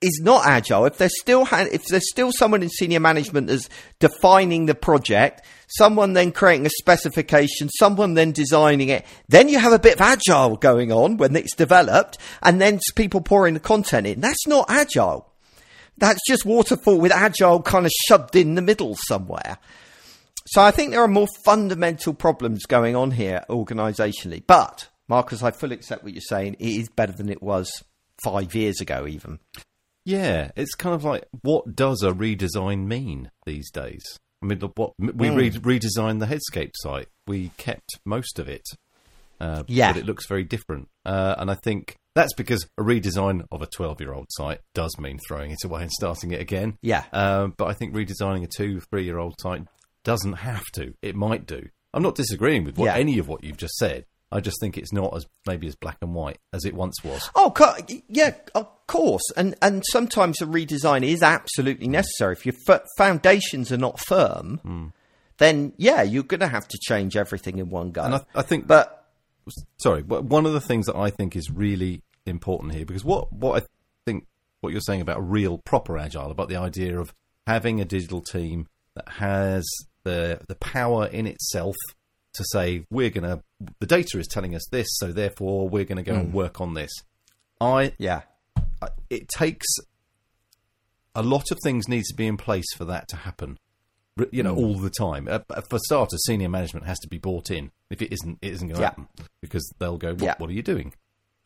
[0.00, 3.68] is not agile, if there's still ha- if there's still someone in senior management that's
[3.98, 9.72] defining the project, someone then creating a specification, someone then designing it, then you have
[9.72, 14.06] a bit of agile going on when it's developed, and then people pouring the content
[14.06, 14.20] in.
[14.20, 15.28] That's not agile.
[15.96, 19.58] That's just waterfall with agile kind of shoved in the middle somewhere.
[20.46, 24.44] So I think there are more fundamental problems going on here organisationally.
[24.46, 26.54] But Marcus, I fully accept what you're saying.
[26.60, 27.82] It is better than it was
[28.22, 29.40] five years ago, even.
[30.08, 34.02] Yeah, it's kind of like what does a redesign mean these days?
[34.42, 37.08] I mean, what we re- redesigned the Headscape site.
[37.26, 38.62] We kept most of it,
[39.38, 39.92] uh, Yeah.
[39.92, 40.88] but it looks very different.
[41.04, 45.50] Uh, and I think that's because a redesign of a twelve-year-old site does mean throwing
[45.50, 46.78] it away and starting it again.
[46.80, 47.04] Yeah.
[47.12, 49.64] Um, but I think redesigning a two, three-year-old site
[50.04, 50.94] doesn't have to.
[51.02, 51.68] It might do.
[51.92, 52.96] I'm not disagreeing with what, Yeah.
[52.96, 54.06] any of what you've just said.
[54.30, 57.30] I just think it's not as maybe as black and white as it once was.
[57.34, 57.54] Oh,
[58.08, 59.22] yeah, of course.
[59.36, 62.34] And and sometimes a redesign is absolutely necessary.
[62.34, 64.86] If your f- foundations are not firm, hmm.
[65.38, 68.02] then yeah, you're going to have to change everything in one go.
[68.02, 69.06] And I, I think but
[69.78, 73.32] sorry, but one of the things that I think is really important here, because what
[73.32, 73.66] what I
[74.04, 74.26] think
[74.60, 77.14] what you're saying about real proper agile, about the idea of
[77.46, 79.66] having a digital team that has
[80.04, 81.76] the the power in itself
[82.38, 83.42] to say we're gonna
[83.80, 86.90] the data is telling us this, so therefore we're gonna go and work on this.
[87.60, 88.22] I yeah,
[89.10, 89.66] it takes
[91.14, 93.58] a lot of things needs to be in place for that to happen.
[94.32, 95.28] You know, all the time.
[95.30, 95.38] Uh,
[95.70, 97.70] for starters, senior management has to be bought in.
[97.88, 98.88] If it isn't, it isn't going to Yeah.
[98.88, 99.08] happen
[99.40, 100.34] because they'll go, what, Yeah.
[100.38, 100.92] "What are you doing?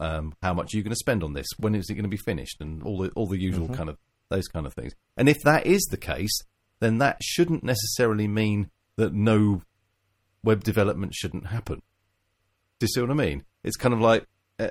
[0.00, 1.46] Um, how much are you going to spend on this?
[1.58, 3.98] When is it going to be finished?" And all the all the usual kind of
[4.30, 4.94] those kind of things.
[5.18, 6.32] And if that is the case,
[6.80, 9.60] then that shouldn't necessarily mean that no
[10.44, 11.82] web development shouldn't happen.
[12.78, 13.44] Do you see what I mean?
[13.64, 14.26] It's kind of like
[14.58, 14.70] uh,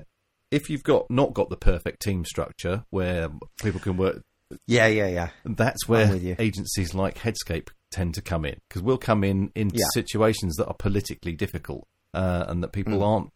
[0.52, 3.30] if you've got not got the perfect team structure where
[3.62, 4.22] people can work,
[4.68, 5.30] yeah, yeah, yeah.
[5.46, 9.86] that's where agencies like Headscape tend to come in because we'll come in in Yeah.
[9.94, 13.06] situations that are politically difficult uh, and that people Mm.
[13.06, 13.34] aren't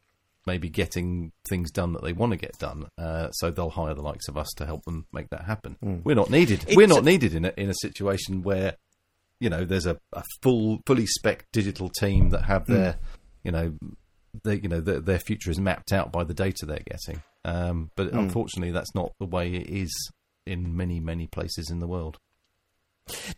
[0.47, 2.87] maybe getting things done that they want to get done.
[2.97, 5.75] Uh, so they'll hire the likes of us to help them make that happen.
[6.03, 6.65] We're not needed.
[6.75, 6.89] We're Mm.
[6.89, 8.75] Not a- needed in a, in a situation where
[9.39, 12.97] you know there's a, a full fully spec digital team that have their Mm.
[13.43, 13.73] you know
[14.43, 17.21] their, you know their, their future is mapped out by the data they're getting.
[17.45, 18.19] Um, but Mm.
[18.19, 19.91] unfortunately, that's not the way it is
[20.45, 22.17] in many many places in the world.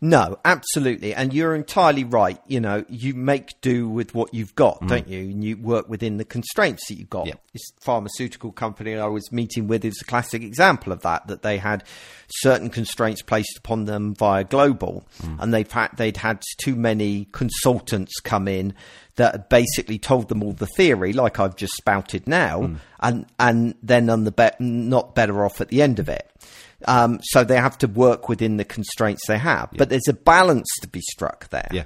[0.00, 1.14] No, absolutely.
[1.14, 2.40] And you're entirely right.
[2.46, 4.88] You know, you make do with what you've got, mm.
[4.88, 5.20] don't you?
[5.20, 7.26] And you work within the constraints that you've got.
[7.26, 7.34] Yeah.
[7.52, 11.58] This pharmaceutical company I was meeting with is a classic example of that, that they
[11.58, 11.84] had
[12.30, 15.36] certain constraints placed upon them via global mm.
[15.38, 18.74] and they've had, they'd had too many consultants come in
[19.16, 22.76] that basically told them all the theory, like I've just spouted now, mm.
[23.00, 26.30] and, and they're none the be- not better off at the end of it.
[26.86, 29.70] Um, so they have to work within the constraints they have.
[29.76, 31.68] But there's a balance to be struck there.
[31.72, 31.84] Yeah.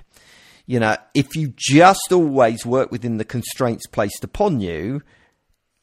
[0.67, 5.03] You know, if you just always work within the constraints placed upon you,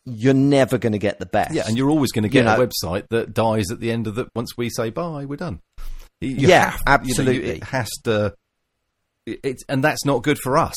[0.06, 1.54] you're never going to get the best.
[1.54, 3.92] Yeah, and you're always going to get You know- a website that dies at the
[3.92, 4.28] end of the.
[4.36, 5.60] Once we say bye, we're done.
[6.22, 7.50] You- Yeah, have- you know, absolutely.
[7.50, 8.34] it has to.
[9.26, 10.76] It, it's and that's not good for us.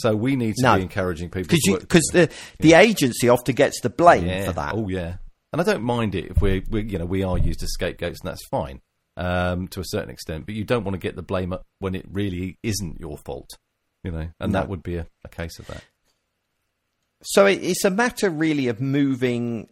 [0.00, 0.76] So we need to No.
[0.76, 2.30] be encouraging people because to work because the
[2.60, 4.44] the agency often gets the blame yeah.
[4.46, 4.74] for that.
[4.74, 5.16] Oh yeah,
[5.52, 8.20] and I don't mind it if we're, we you know we are used as scapegoats,
[8.20, 8.80] and that's fine
[9.16, 10.46] um, to a certain extent.
[10.46, 13.50] But you don't want to get the blame when it really isn't your fault,
[14.04, 14.60] you know, and No.
[14.60, 15.82] that would be a, a case of that.
[17.22, 19.68] So it's a matter really of moving,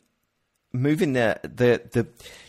[0.73, 2.07] moving the the the.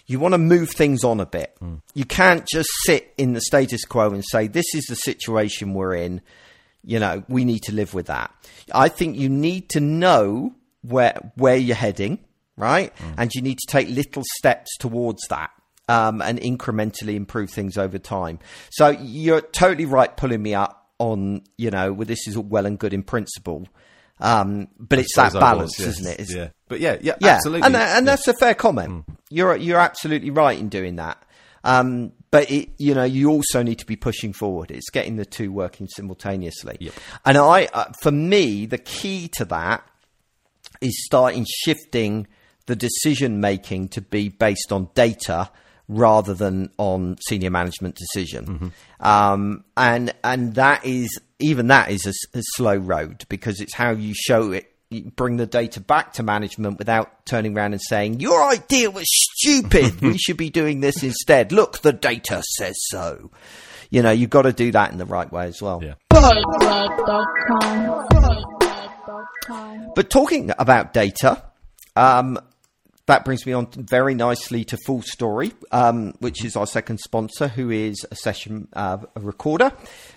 [0.08, 1.56] You want to move things on a bit.
[1.94, 5.96] You can't just sit in the status quo and say this is the situation we're
[5.96, 6.22] in.
[6.84, 8.34] You know, we need to live with that.
[8.74, 12.20] I think you need to know where where you're heading,
[12.58, 12.91] right?
[13.18, 15.51] And you need to take little steps towards that.
[15.89, 18.39] Um, and incrementally improve things over time.
[18.72, 22.66] So you're totally right pulling me up on, you know, well, this is all well
[22.66, 23.70] and good in principle.
[24.20, 25.99] Um, but it's that balance, was, yes.
[25.99, 26.20] isn't it?
[26.20, 29.05] It's, yeah, but yeah, yeah, yeah, absolutely, and and that's a fair comment.
[29.30, 31.24] You're you're absolutely right in doing that.
[31.64, 34.72] Um, but it, you know, you also need to be pushing forward.
[34.72, 36.78] It's getting the two working simultaneously.
[36.80, 36.93] Yep.
[37.26, 39.88] And I, uh, for me, the key to that
[40.82, 42.28] is starting shifting
[42.68, 45.49] the decision making to be based on data
[45.88, 48.72] rather than on senior management decision.
[48.99, 54.13] Um, and and that is even that is a slow road because it's how you
[54.15, 54.72] show it.
[54.89, 59.05] You bring the data back to management without turning around and saying your idea was
[59.09, 59.99] stupid.
[60.01, 61.51] we should be doing this instead.
[61.51, 63.32] Look, the data says so.
[63.89, 65.82] You know, you've got to do that in the right way as well.
[65.82, 65.93] Yeah.
[66.13, 68.07] Fake.com.
[68.11, 69.91] Fake.com.
[69.95, 71.43] But talking about data,
[71.95, 72.38] um,
[73.08, 77.72] that brings me on very nicely to FullStory, um, which is our second sponsor, who
[77.72, 79.72] is a session uh, a recorder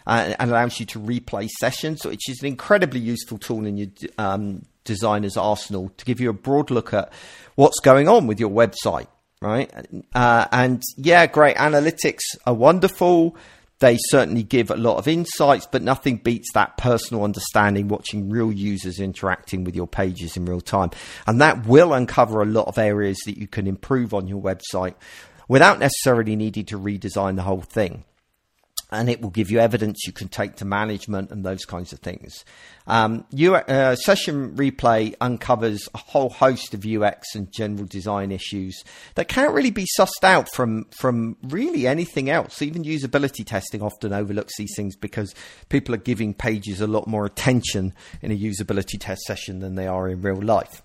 [0.07, 3.88] uh, and allows you to replay sessions, which is an incredibly useful tool in your
[4.18, 7.12] um, designer's arsenal to give you a broad look at
[7.55, 9.07] what's going on with your website,
[9.41, 9.70] right?
[10.12, 13.36] Uh, and yeah, great analytics are wonderful.
[13.81, 18.53] They certainly give a lot of insights, but nothing beats that personal understanding, watching real
[18.53, 20.91] users interacting with your pages in real time.
[21.26, 24.95] And that will uncover a lot of areas that you can improve on your website
[25.49, 28.05] without necessarily needing to redesign the whole thing
[28.91, 32.01] and it will give you evidence you can take to management and those kinds of
[32.01, 32.45] things.
[32.86, 38.82] Um, uh, session replay uncovers a whole host of UX and general design issues
[39.14, 42.62] that can't really be sussed out from from really anything else.
[42.62, 45.34] Even usability testing often overlooks these things because
[45.68, 49.86] people are giving pages a lot more attention in a usability test session than they
[49.86, 50.82] are in real life.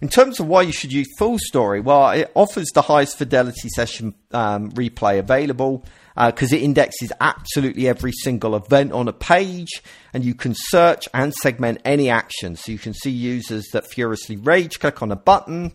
[0.00, 4.14] In terms of why you should use FullStory, well, it offers the highest fidelity session
[4.32, 5.84] um, replay available
[6.16, 9.82] because uh, it indexes absolutely every single event on a page
[10.12, 12.56] and you can search and segment any action.
[12.56, 15.72] So you can see users that furiously rage click on a button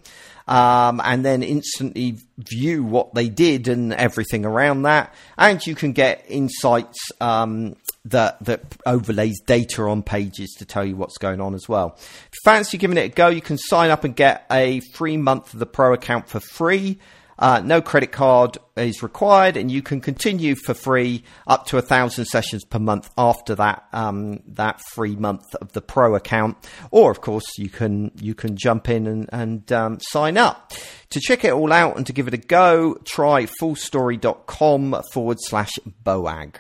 [0.47, 5.13] um, and then instantly view what they did and everything around that.
[5.37, 7.75] And you can get insights um,
[8.05, 11.95] that that overlays data on pages to tell you what's going on as well.
[11.97, 15.17] If you fancy giving it a go, you can sign up and get a free
[15.17, 16.99] month of the Pro account for free.
[17.37, 21.81] Uh, no credit card is required, and you can continue for free up to a
[21.81, 26.55] thousand sessions per month after that um, that free month of the pro account.
[26.91, 30.71] Or, of course, you can you can jump in and, and um, sign up
[31.09, 32.95] to check it all out and to give it a go.
[33.03, 35.71] Try fullstory.com forward slash
[36.05, 36.55] boag.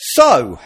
[0.00, 0.60] So,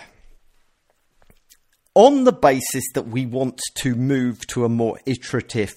[1.95, 5.75] on the basis that we want to move to a more iterative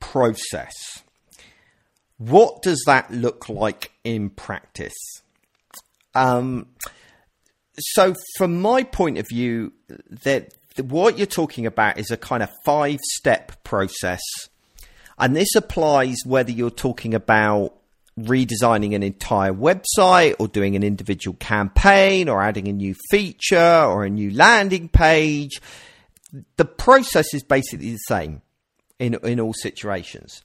[0.00, 0.72] process
[2.18, 4.96] what does that look like in practice?
[6.14, 6.66] Um,
[7.78, 9.72] so, from my point of view,
[10.24, 14.20] that what you're talking about is a kind of five step process.
[15.16, 17.74] And this applies whether you're talking about
[18.24, 24.04] redesigning an entire website or doing an individual campaign or adding a new feature or
[24.04, 25.60] a new landing page.
[26.56, 28.42] The process is basically the same
[28.98, 30.42] in, in all situations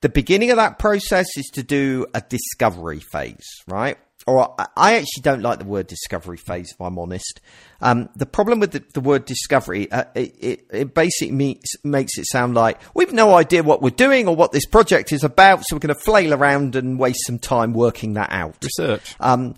[0.00, 3.98] the beginning of that process is to do a discovery phase, right?
[4.28, 7.40] Or I actually don't like the word discovery phase, if I'm honest.
[7.80, 12.18] Um, the problem with the, the word discovery, uh, it, it, it, basically makes, makes
[12.18, 15.62] it sound like we've no idea what we're doing or what this project is about,
[15.64, 18.56] so we're going to flail around and waste some time working that out.
[18.62, 19.16] Research.
[19.18, 19.54] Um,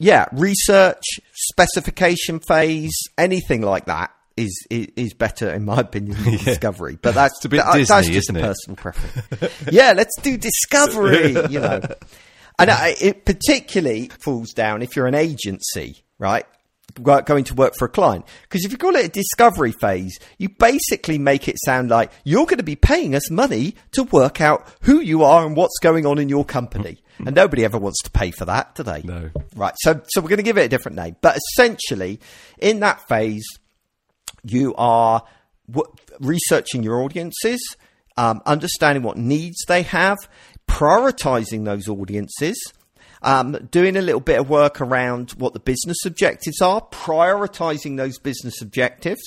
[0.00, 6.44] yeah, research, specification phase, anything like that is is better in my opinion than yeah.
[6.44, 6.98] Discovery.
[7.00, 8.42] But that's it's a bit that, Disney, that's just a it?
[8.42, 9.72] personal preference.
[9.72, 11.34] yeah, let's do Discovery.
[11.50, 11.80] You know,
[12.58, 16.44] and I, it particularly falls down if you're an agency, right?
[17.00, 18.24] Going to work for a client.
[18.42, 22.46] Because if you call it a discovery phase, you basically make it sound like you're
[22.46, 26.06] going to be paying us money to work out who you are and what's going
[26.06, 26.98] on in your company.
[27.18, 29.02] and nobody ever wants to pay for that, do they?
[29.02, 29.30] No.
[29.54, 29.74] Right.
[29.78, 31.16] So, so we're going to give it a different name.
[31.20, 32.18] But essentially,
[32.58, 33.44] in that phase,
[34.42, 35.22] you are
[35.70, 37.60] w- researching your audiences,
[38.16, 40.16] um, understanding what needs they have,
[40.68, 42.72] prioritizing those audiences.
[43.20, 48.16] Um, doing a little bit of work around what the business objectives are, prioritizing those
[48.20, 49.24] business objectives,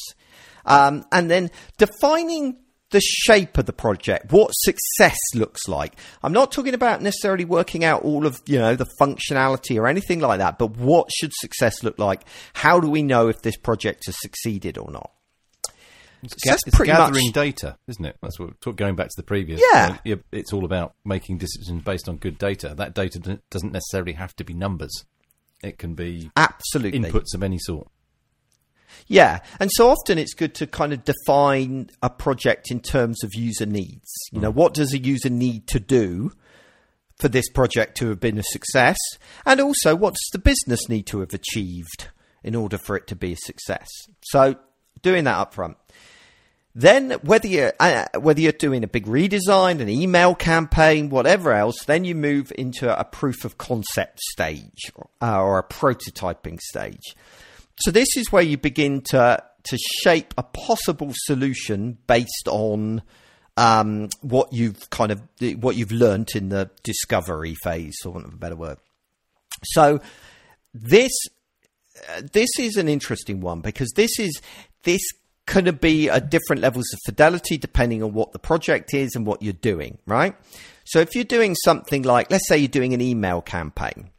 [0.66, 2.56] um, and then defining
[2.92, 5.96] the shape of the project, what success looks like.
[6.24, 10.20] I'm not talking about necessarily working out all of, you know, the functionality or anything
[10.20, 12.22] like that, but what should success look like?
[12.54, 15.12] How do we know if this project has succeeded or not?
[16.24, 17.34] It's, ga- it's gathering much...
[17.34, 18.18] data, isn't it?
[18.22, 19.62] That's what going back to the previous.
[19.72, 20.24] Yeah, point.
[20.32, 22.74] it's all about making decisions based on good data.
[22.76, 25.06] That data doesn't necessarily have to be numbers.
[25.64, 27.88] It can be absolutely inputs of any sort.
[29.08, 33.32] Yeah, and so often it's good to kind of define a project in terms of
[33.34, 34.10] user needs.
[34.32, 34.56] You know, mm.
[34.56, 36.32] what does a user need to do
[37.20, 38.98] for this project to have been a success?
[39.46, 42.10] And also, what does the business need to have achieved
[42.44, 43.88] in order for it to be a success?
[44.24, 44.56] So,
[45.02, 45.78] doing that up front.
[46.74, 51.84] Then, whether you're, uh, whether you're doing a big redesign, an email campaign, whatever else,
[51.86, 54.92] then you move into a proof of concept stage
[55.22, 57.16] uh, or a prototyping stage.
[57.82, 63.04] So this is where you begin to to shape a possible solution based on
[63.58, 65.22] um, what you've kind of
[65.60, 68.78] what you've learnt in the discovery phase, for want of a better word.
[69.64, 70.00] So
[70.74, 71.12] this
[72.10, 74.42] uh, this is an interesting one because this is
[74.84, 75.02] this
[75.48, 79.42] can be at different levels of fidelity depending on what the project is and what
[79.42, 80.36] you're doing, right?
[80.86, 84.10] So if you're doing something like, let's say you're doing an email campaign,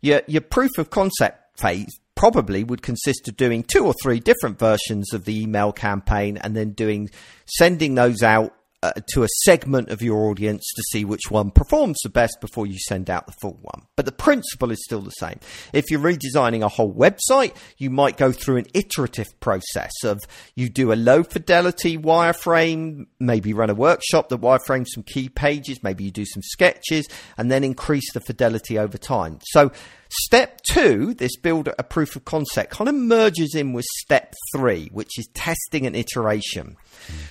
[0.00, 4.58] your, your proof of concept phase probably would consist of doing two or three different
[4.58, 7.08] versions of the email campaign and then doing,
[7.46, 11.98] sending those out uh, to a segment of your audience to see which one performs
[12.02, 13.82] the best before you send out the full one.
[13.96, 15.40] But the principle is still the same.
[15.72, 20.20] If you're redesigning a whole website, you might go through an iterative process of
[20.54, 25.82] you do a low fidelity wireframe, maybe run a workshop that wireframes some key pages,
[25.82, 29.38] maybe you do some sketches, and then increase the fidelity over time.
[29.42, 29.72] So
[30.10, 34.88] Step two, this build a proof of concept, kind of merges in with step three,
[34.92, 36.76] which is testing and iteration.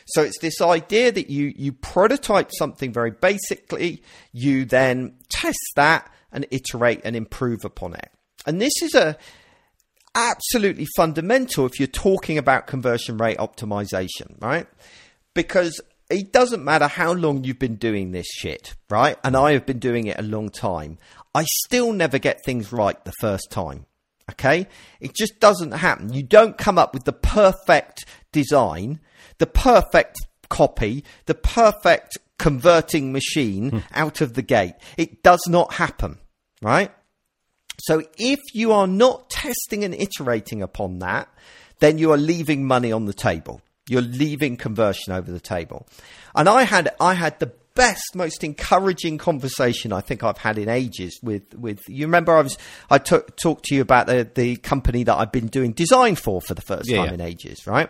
[0.08, 6.12] So it's this idea that you, you prototype something very basically, you then test that
[6.32, 8.12] and iterate and improve upon it.
[8.46, 9.18] And this is a
[10.14, 14.68] absolutely fundamental if you're talking about conversion rate optimization, right?
[15.34, 19.18] Because it doesn't matter how long you've been doing this shit, right?
[19.24, 20.98] And I have been doing it a long time.
[21.38, 23.86] I still never get things right the first time.
[24.32, 24.66] Okay?
[25.00, 26.12] It just doesn't happen.
[26.12, 29.00] You don't come up with the perfect design,
[29.38, 30.18] the perfect
[30.50, 33.78] copy, the perfect converting machine hmm.
[33.94, 34.74] out of the gate.
[34.98, 36.18] It does not happen,
[36.60, 36.92] right?
[37.82, 41.30] So if you are not testing and iterating upon that,
[41.78, 43.62] then you are leaving money on the table.
[43.88, 45.88] You're leaving conversion over the table.
[46.36, 50.68] And I had I had the best, most encouraging conversation I think I've had in
[50.68, 52.58] ages with, with you remember I was
[52.90, 56.42] I t- talked to you about the, the company that I've been doing design for
[56.42, 57.14] for the first yeah, time yeah.
[57.14, 57.90] in ages, right?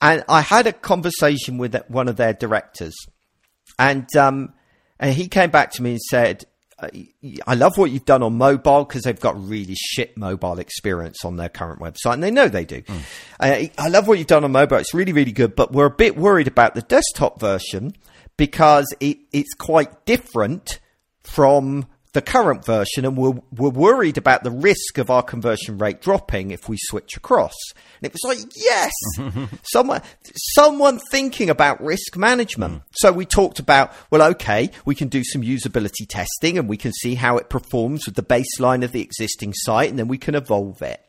[0.00, 2.94] And I had a conversation with one of their directors,
[3.78, 4.54] and um,
[4.98, 6.46] and he came back to me and said,
[7.46, 11.36] I love what you've done on mobile because they've got really shit mobile experience on
[11.36, 12.80] their current website, and they know they do.
[12.82, 13.00] Mm.
[13.38, 15.54] I, I love what you've done on mobile; it's really, really good.
[15.54, 17.94] But we're a bit worried about the desktop version
[18.40, 20.80] because it, it's quite different
[21.22, 21.84] from
[22.14, 26.50] the current version, and we're, we're worried about the risk of our conversion rate dropping
[26.50, 27.52] if we switch across.
[28.00, 28.92] And it was like, yes,
[29.62, 30.00] someone,
[30.54, 32.76] someone thinking about risk management.
[32.76, 32.82] Mm.
[32.92, 36.92] So we talked about, well, okay, we can do some usability testing and we can
[36.94, 40.34] see how it performs with the baseline of the existing site, and then we can
[40.34, 41.06] evolve it.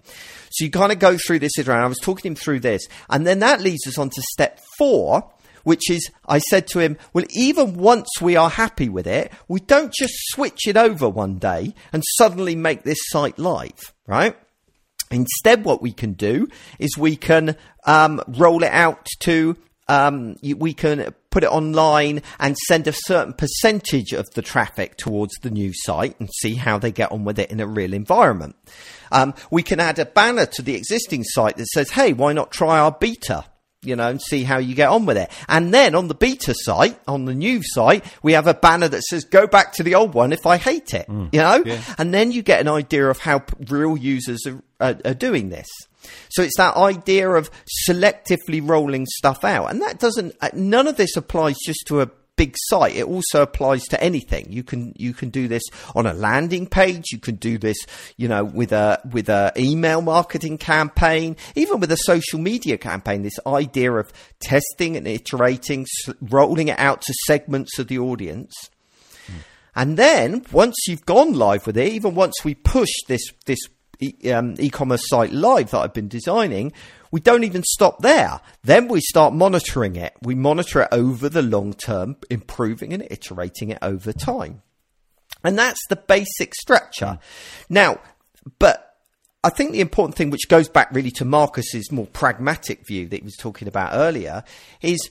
[0.51, 1.82] So you kind of go through this around.
[1.82, 5.32] I was talking him through this, and then that leads us on to step four,
[5.64, 9.59] which is, I said to him, well, even once we are happy with it, we
[9.59, 14.36] don't just switch it over one day and suddenly make this site live, right?
[15.12, 16.47] Instead, what we can do
[16.80, 17.55] is we can
[17.86, 19.57] um, roll it out to
[19.88, 25.34] um, we can put it online and send a certain percentage of the traffic towards
[25.41, 28.55] the new site and see how they get on with it in a real environment.
[29.12, 32.51] Um, we can add a banner to the existing site that says, hey, why not
[32.51, 33.43] try our beta?
[33.84, 35.32] You know, and see how you get on with it.
[35.47, 39.01] And then on the beta site, on the new site, we have a banner that
[39.03, 41.29] says, go back to the old one if I hate it, mm.
[41.34, 41.63] you know?
[41.65, 41.82] Yeah.
[41.97, 45.67] And then you get an idea of how real users are, are, are doing this.
[46.29, 47.49] So it's that idea of
[47.88, 49.71] selectively rolling stuff out.
[49.71, 52.09] And that doesn't, uh, none of this applies just to a
[52.41, 52.95] big site.
[52.95, 54.51] It also applies to anything.
[54.51, 55.61] You can you can do this
[55.93, 57.11] on a landing page.
[57.11, 57.77] You can do this,
[58.17, 63.21] you know, with a with a email marketing campaign, even with a social media campaign.
[63.21, 65.85] This idea of testing and iterating,
[66.19, 68.53] rolling it out to segments of the audience.
[69.75, 73.59] And then once you've gone live with it, even once we push this this
[73.99, 76.73] e- um, e-commerce site live that I've been designing,
[77.12, 78.39] we don't even stop there.
[78.64, 80.14] Then we start monitoring it.
[80.22, 84.62] We monitor it over the long term, improving and iterating it over time.
[85.43, 87.20] And that's the basic structure.
[87.70, 87.99] Now,
[88.59, 88.95] but
[89.43, 93.18] I think the important thing, which goes back really to Marcus's more pragmatic view that
[93.18, 94.43] he was talking about earlier,
[94.82, 95.09] is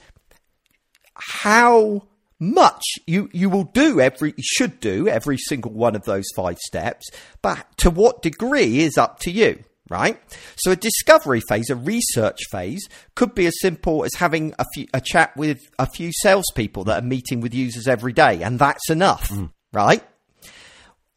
[1.14, 2.06] how
[2.38, 7.10] much you, you will do every, should do every single one of those five steps,
[7.42, 10.18] but to what degree is up to you right?
[10.56, 14.86] So a discovery phase, a research phase, could be as simple as having a, few,
[14.94, 18.88] a chat with a few salespeople that are meeting with users every day, and that's
[18.88, 19.50] enough, mm.
[19.74, 20.02] right?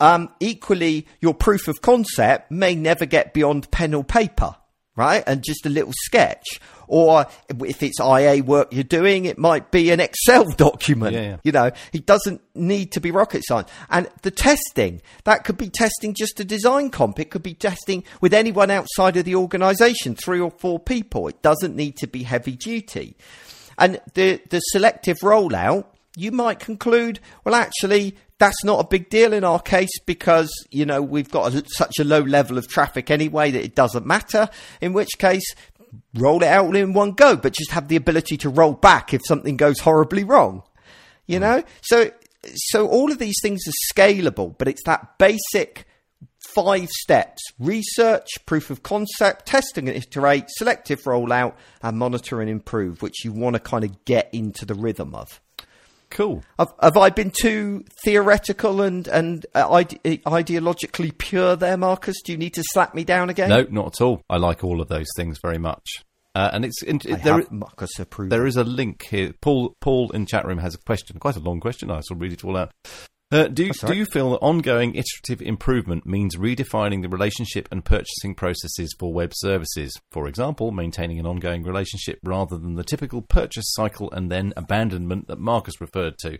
[0.01, 4.57] Um, equally, your proof of concept may never get beyond pen or paper,
[4.97, 5.23] right?
[5.25, 6.59] And just a little sketch.
[6.87, 7.25] Or uh,
[7.65, 11.13] if it's IA work you're doing, it might be an Excel document.
[11.13, 11.37] Yeah, yeah.
[11.43, 13.69] You know, it doesn't need to be rocket science.
[13.89, 17.19] And the testing, that could be testing just a design comp.
[17.19, 21.27] It could be testing with anyone outside of the organization, three or four people.
[21.27, 23.15] It doesn't need to be heavy duty.
[23.77, 29.33] And the, the selective rollout, you might conclude, well, actually, that's not a big deal
[29.33, 33.09] in our case because, you know, we've got a, such a low level of traffic
[33.09, 34.49] anyway that it doesn't matter.
[34.81, 35.55] In which case,
[36.15, 39.21] roll it out in one go, but just have the ability to roll back if
[39.25, 40.63] something goes horribly wrong.
[41.27, 41.41] You mm.
[41.41, 42.11] know, so
[42.55, 45.85] so all of these things are scalable, but it's that basic
[46.53, 53.01] five steps research, proof of concept, testing and iterate, selective rollout, and monitor and improve,
[53.01, 55.41] which you want to kind of get into the rhythm of.
[56.13, 56.43] Cool.
[56.59, 62.21] Have, have I been too theoretical and and uh, ide- ideologically pure there, Marcus?
[62.23, 63.49] Do you need to slap me down again?
[63.49, 64.21] No, not at all.
[64.29, 65.83] I like all of those things very much.
[66.35, 68.31] Uh, and it's it, there, Marcus approved.
[68.31, 69.33] there is a link here.
[69.41, 71.89] Paul Paul in chat room has a question, quite a long question.
[71.89, 72.71] I shall read it all out.
[73.31, 77.83] Uh, do That's do you feel that ongoing iterative improvement means redefining the relationship and
[77.83, 79.99] purchasing processes for web services?
[80.11, 85.27] For example, maintaining an ongoing relationship rather than the typical purchase cycle and then abandonment
[85.29, 86.37] that Marcus referred to.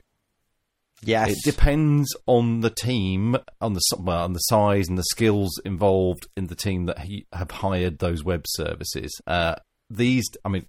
[1.01, 1.31] yes.
[1.31, 6.27] It depends on the team, on the well, on the size and the skills involved
[6.37, 9.19] in the team that he, have hired those web services.
[9.25, 9.55] Uh,
[9.89, 10.67] these, I mean,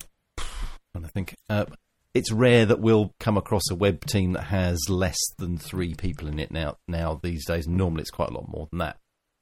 [0.38, 1.64] I think uh,
[2.16, 6.28] it's rare that we'll come across a web team that has less than three people
[6.28, 6.78] in it now.
[6.88, 8.96] Now these days, normally it's quite a lot more than that.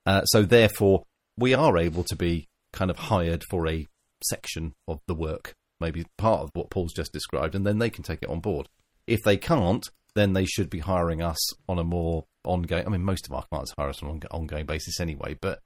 [0.04, 1.04] Uh, so therefore,
[1.38, 3.86] we are able to be kind of hired for a
[4.24, 8.02] section of the work, maybe part of what Paul's just described, and then they can
[8.02, 8.68] take it on board.
[9.06, 12.86] If they can't, then they should be hiring us on a more ongoing.
[12.86, 15.60] I mean, most of our clients hire us on an ongoing basis anyway, but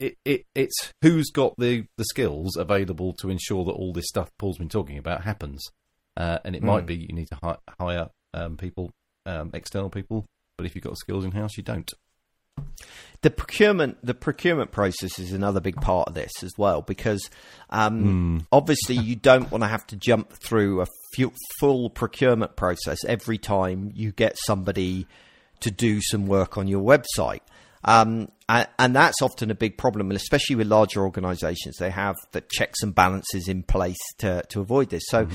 [0.00, 4.30] it, it it's who's got the the skills available to ensure that all this stuff
[4.38, 5.68] Paul's been talking about happens.
[6.16, 8.90] Uh, and it might be you need to hi- hire um, people,
[9.26, 10.24] um, external people,
[10.56, 11.92] but if you've got skills in house, you don't.
[13.22, 17.28] the procurement the procurement process is another big part of this as well because
[17.70, 20.86] um, obviously you don't want to have to jump through a
[21.58, 25.06] full procurement process every time you get somebody
[25.60, 27.40] to do some work on your website.
[27.84, 32.16] Um, and, and that's often a big problem, and especially with larger organisations, they have
[32.32, 35.04] the checks and balances in place to to avoid this.
[35.08, 35.26] So,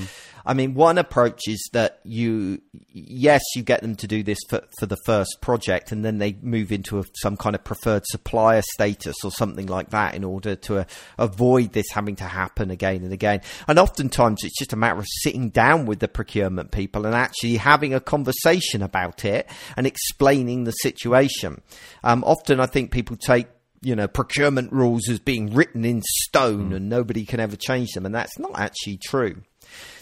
[0.46, 2.60] I mean, one approach is that you,
[2.92, 6.36] yes, you get them to do this for for the first project, and then they
[6.40, 10.54] move into a, some kind of preferred supplier status or something like that in order
[10.54, 10.84] to uh,
[11.18, 13.40] avoid this having to happen again and again.
[13.66, 17.56] And oftentimes, it's just a matter of sitting down with the procurement people and actually
[17.56, 21.60] having a conversation about it and explaining the situation.
[22.04, 23.46] Um, often, I think people take
[23.82, 28.06] you know procurement rules as being written in stone and nobody can ever change them,
[28.06, 29.42] and that's not actually true.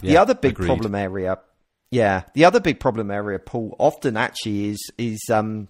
[0.01, 0.67] the other big agreed.
[0.67, 1.37] problem area,
[1.91, 5.69] yeah, the other big problem area, Paul, often actually is is um,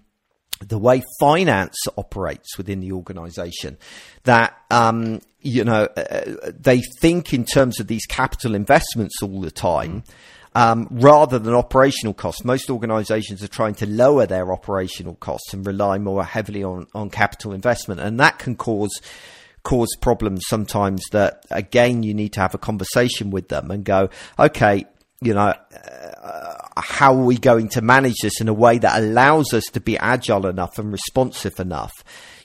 [0.60, 3.78] the way finance operates within the organization
[4.24, 9.50] that um, you know uh, they think in terms of these capital investments all the
[9.50, 10.02] time
[10.54, 15.66] um, rather than operational costs most organizations are trying to lower their operational costs and
[15.66, 19.00] rely more heavily on, on capital investment and that can cause
[19.62, 24.08] cause problems sometimes that again you need to have a conversation with them and go
[24.38, 24.84] okay
[25.20, 25.52] you know
[26.76, 29.98] how are we going to manage this in a way that allows us to be
[29.98, 31.92] agile enough and responsive enough?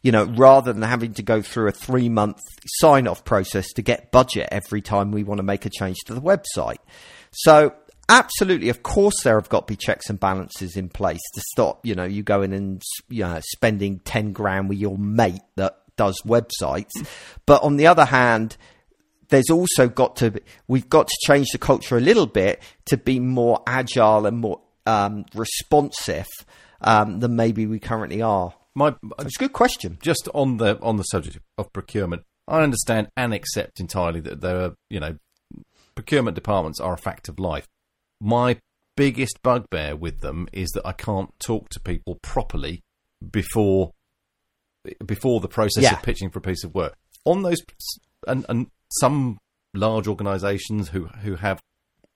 [0.01, 3.81] You know, rather than having to go through a three month sign off process to
[3.81, 6.77] get budget every time we want to make a change to the website.
[7.31, 7.73] So,
[8.09, 11.85] absolutely, of course, there have got to be checks and balances in place to stop,
[11.85, 16.21] you know, you going and, you know, spending 10 grand with your mate that does
[16.25, 16.91] websites.
[17.45, 18.57] But on the other hand,
[19.29, 23.19] there's also got to we've got to change the culture a little bit to be
[23.19, 26.27] more agile and more um, responsive
[26.81, 28.53] um, than maybe we currently are.
[28.75, 29.97] My It's a good question.
[30.01, 34.59] just on the on the subject of procurement, I understand and accept entirely that there
[34.61, 35.17] are you know
[35.95, 37.67] procurement departments are a fact of life.
[38.21, 38.59] My
[38.95, 42.83] biggest bugbear with them is that I can't talk to people properly
[43.31, 43.91] before
[45.05, 45.93] before the process Yeah.
[45.95, 46.95] of pitching for a piece of work.
[47.25, 47.57] On those
[48.27, 48.67] and, and
[48.99, 49.39] some
[49.73, 51.59] large organisations who who have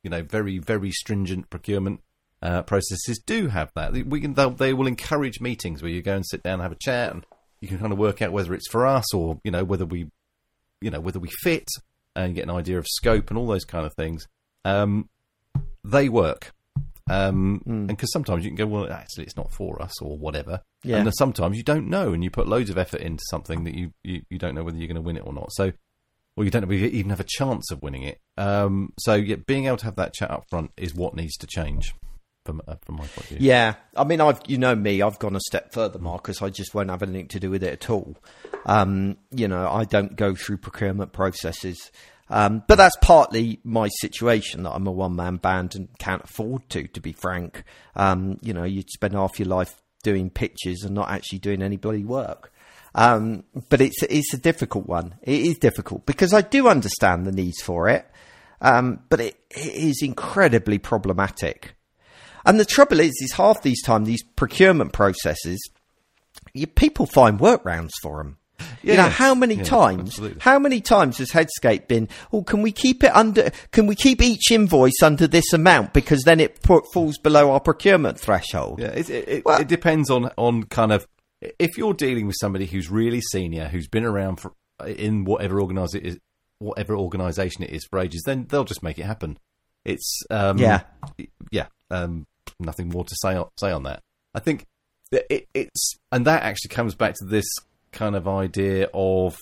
[0.04, 2.02] you know very very stringent procurement
[2.42, 3.92] uh, processes do have that.
[3.92, 7.12] We can they'll- encourage meetings where you go and sit down and have a chat,
[7.12, 7.26] and
[7.60, 10.10] you can kind of work out whether it's for us or you know whether we
[10.80, 11.68] you know whether we fit
[12.16, 14.26] and get an idea of scope and all those kind of things.
[14.64, 15.10] Um,
[15.84, 16.54] they work.
[17.10, 17.72] Um, Hmm.
[17.72, 20.62] And because sometimes you can go, well, actually, it's not for us or whatever.
[20.84, 20.98] Yeah.
[20.98, 23.94] And sometimes you don't know, and you put loads of effort into something that you,
[24.04, 25.52] you, you don't know whether you're going to win it or not.
[25.52, 25.72] So,
[26.36, 28.22] or you don't know even have a chance of winning it.
[28.38, 31.48] Um, so, yeah, being able to have that chat up front is what needs to
[31.48, 31.94] change
[32.46, 33.38] from uh, from my point of view.
[33.42, 36.42] Yeah, I mean, I've you know me, I've gone a step further, Marcus.
[36.42, 38.18] I just won't have anything to do with it at all.
[38.66, 41.92] Um, you know, I don't go through procurement processes,
[42.30, 46.70] um, but that's partly my situation that I'm a one man band and can't afford
[46.70, 46.88] to.
[46.88, 47.64] To be frank,
[47.96, 51.78] um, you know, you'd spend half your life doing pitches and not actually doing any
[51.78, 52.54] bloody work.
[52.96, 55.16] Um, but it's it's a difficult one.
[55.22, 58.10] It is difficult because I do understand the needs for it,
[58.62, 61.76] um, but it, it is incredibly problematic.
[62.46, 65.60] And the trouble is, is half these time these procurement processes,
[66.54, 68.39] you, people find workarounds for them.
[68.84, 70.10] You know how many times?
[70.10, 70.40] absolutely.
[70.42, 72.08] How many times has Headscape been?
[72.32, 73.52] Oh, can we keep it under?
[73.72, 77.60] Can we keep each invoice under this amount because then it put, falls below our
[77.60, 78.80] procurement threshold?
[78.80, 81.08] Yeah, it, it, Well- it depends on on kind of
[81.42, 84.54] if you're dealing with somebody who's really senior, who's been around for
[84.86, 86.18] in whatever organize it is,
[86.60, 89.38] whatever organisation it is for ages, then they'll just make it happen.
[89.86, 90.82] It's um, Yeah.
[91.52, 91.68] yeah.
[91.90, 92.28] Um,
[92.60, 94.02] nothing more to say on, say on that.
[94.36, 94.66] I think
[95.12, 97.46] that it, it's and that actually comes back to this
[97.92, 99.38] kind of idea of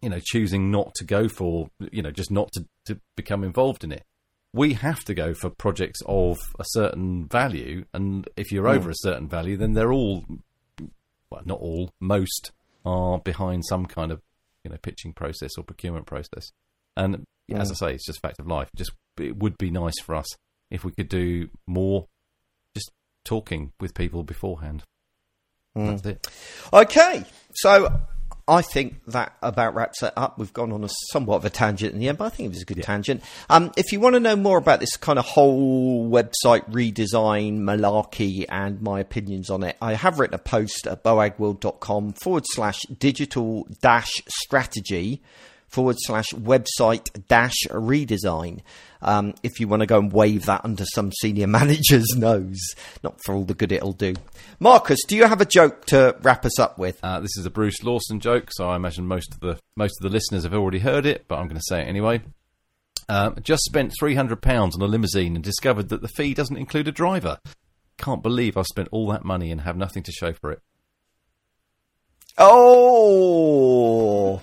[0.00, 3.84] you know choosing not to go for you know just not to, to become involved
[3.84, 4.04] in it
[4.52, 8.76] we have to go for projects of a certain value, and if you're hmm.
[8.76, 10.24] over a certain value, then they're all,
[11.30, 12.52] well, not all, most
[12.84, 14.22] are behind some kind of,
[14.64, 16.50] you know, pitching process or procurement process.
[16.96, 17.72] And yeah, as hmm.
[17.72, 18.70] I say, it's just fact of life.
[18.74, 20.26] Just it would be nice for us
[20.70, 22.06] if we could do more,
[22.74, 22.90] just
[23.24, 24.82] talking with people beforehand.
[25.74, 26.26] That's it.
[26.72, 28.00] Okay, so
[28.48, 30.38] I think that about wraps it up.
[30.38, 32.50] We've gone on a somewhat of a tangent in the end, but I think it
[32.50, 33.22] was a good tangent.
[33.50, 38.46] Um, if you want to know more about this kind of whole website redesign malarkey
[38.48, 43.68] and my opinions on it, I have written a post at boagworld.com forward slash digital
[43.82, 45.22] dash strategy
[45.68, 48.60] forward slash website dash redesign.
[49.00, 53.22] Um, if you want to go and wave that under some senior manager's nose, not
[53.22, 54.14] for all the good it'll do.
[54.58, 56.98] Marcus, do you have a joke to wrap us up with?
[57.02, 60.02] Uh, this is a Bruce Lawson joke, so I imagine most of the most of
[60.02, 62.22] the listeners have already heard it, but I'm going to say it anyway.
[63.08, 66.56] Um, just spent three hundred pounds on a limousine and discovered that the fee doesn't
[66.56, 67.38] include a driver.
[67.96, 70.60] Can't believe I've spent all that money and have nothing to show for it.
[72.36, 74.40] Oh,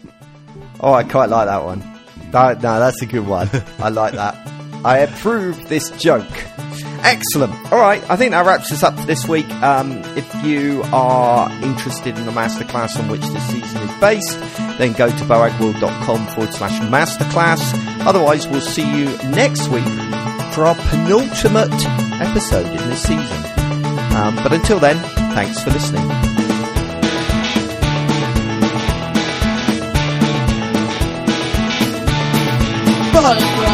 [0.80, 1.84] oh, I quite like that one.
[2.32, 3.50] That, no, that's a good one.
[3.80, 4.36] I like that.
[4.86, 6.30] I approve this joke.
[7.04, 7.54] Excellent.
[7.72, 9.50] All right, I think that wraps us up for this week.
[9.62, 14.40] Um, if you are interested in the masterclass on which this season is based,
[14.78, 17.62] then go to boagworld.com forward slash masterclass.
[18.06, 19.84] Otherwise, we'll see you next week
[20.54, 21.74] for our penultimate
[22.22, 23.44] episode in this season.
[24.16, 24.98] Um, but until then,
[25.34, 26.45] thanks for listening.
[33.26, 33.65] Boagworld.com.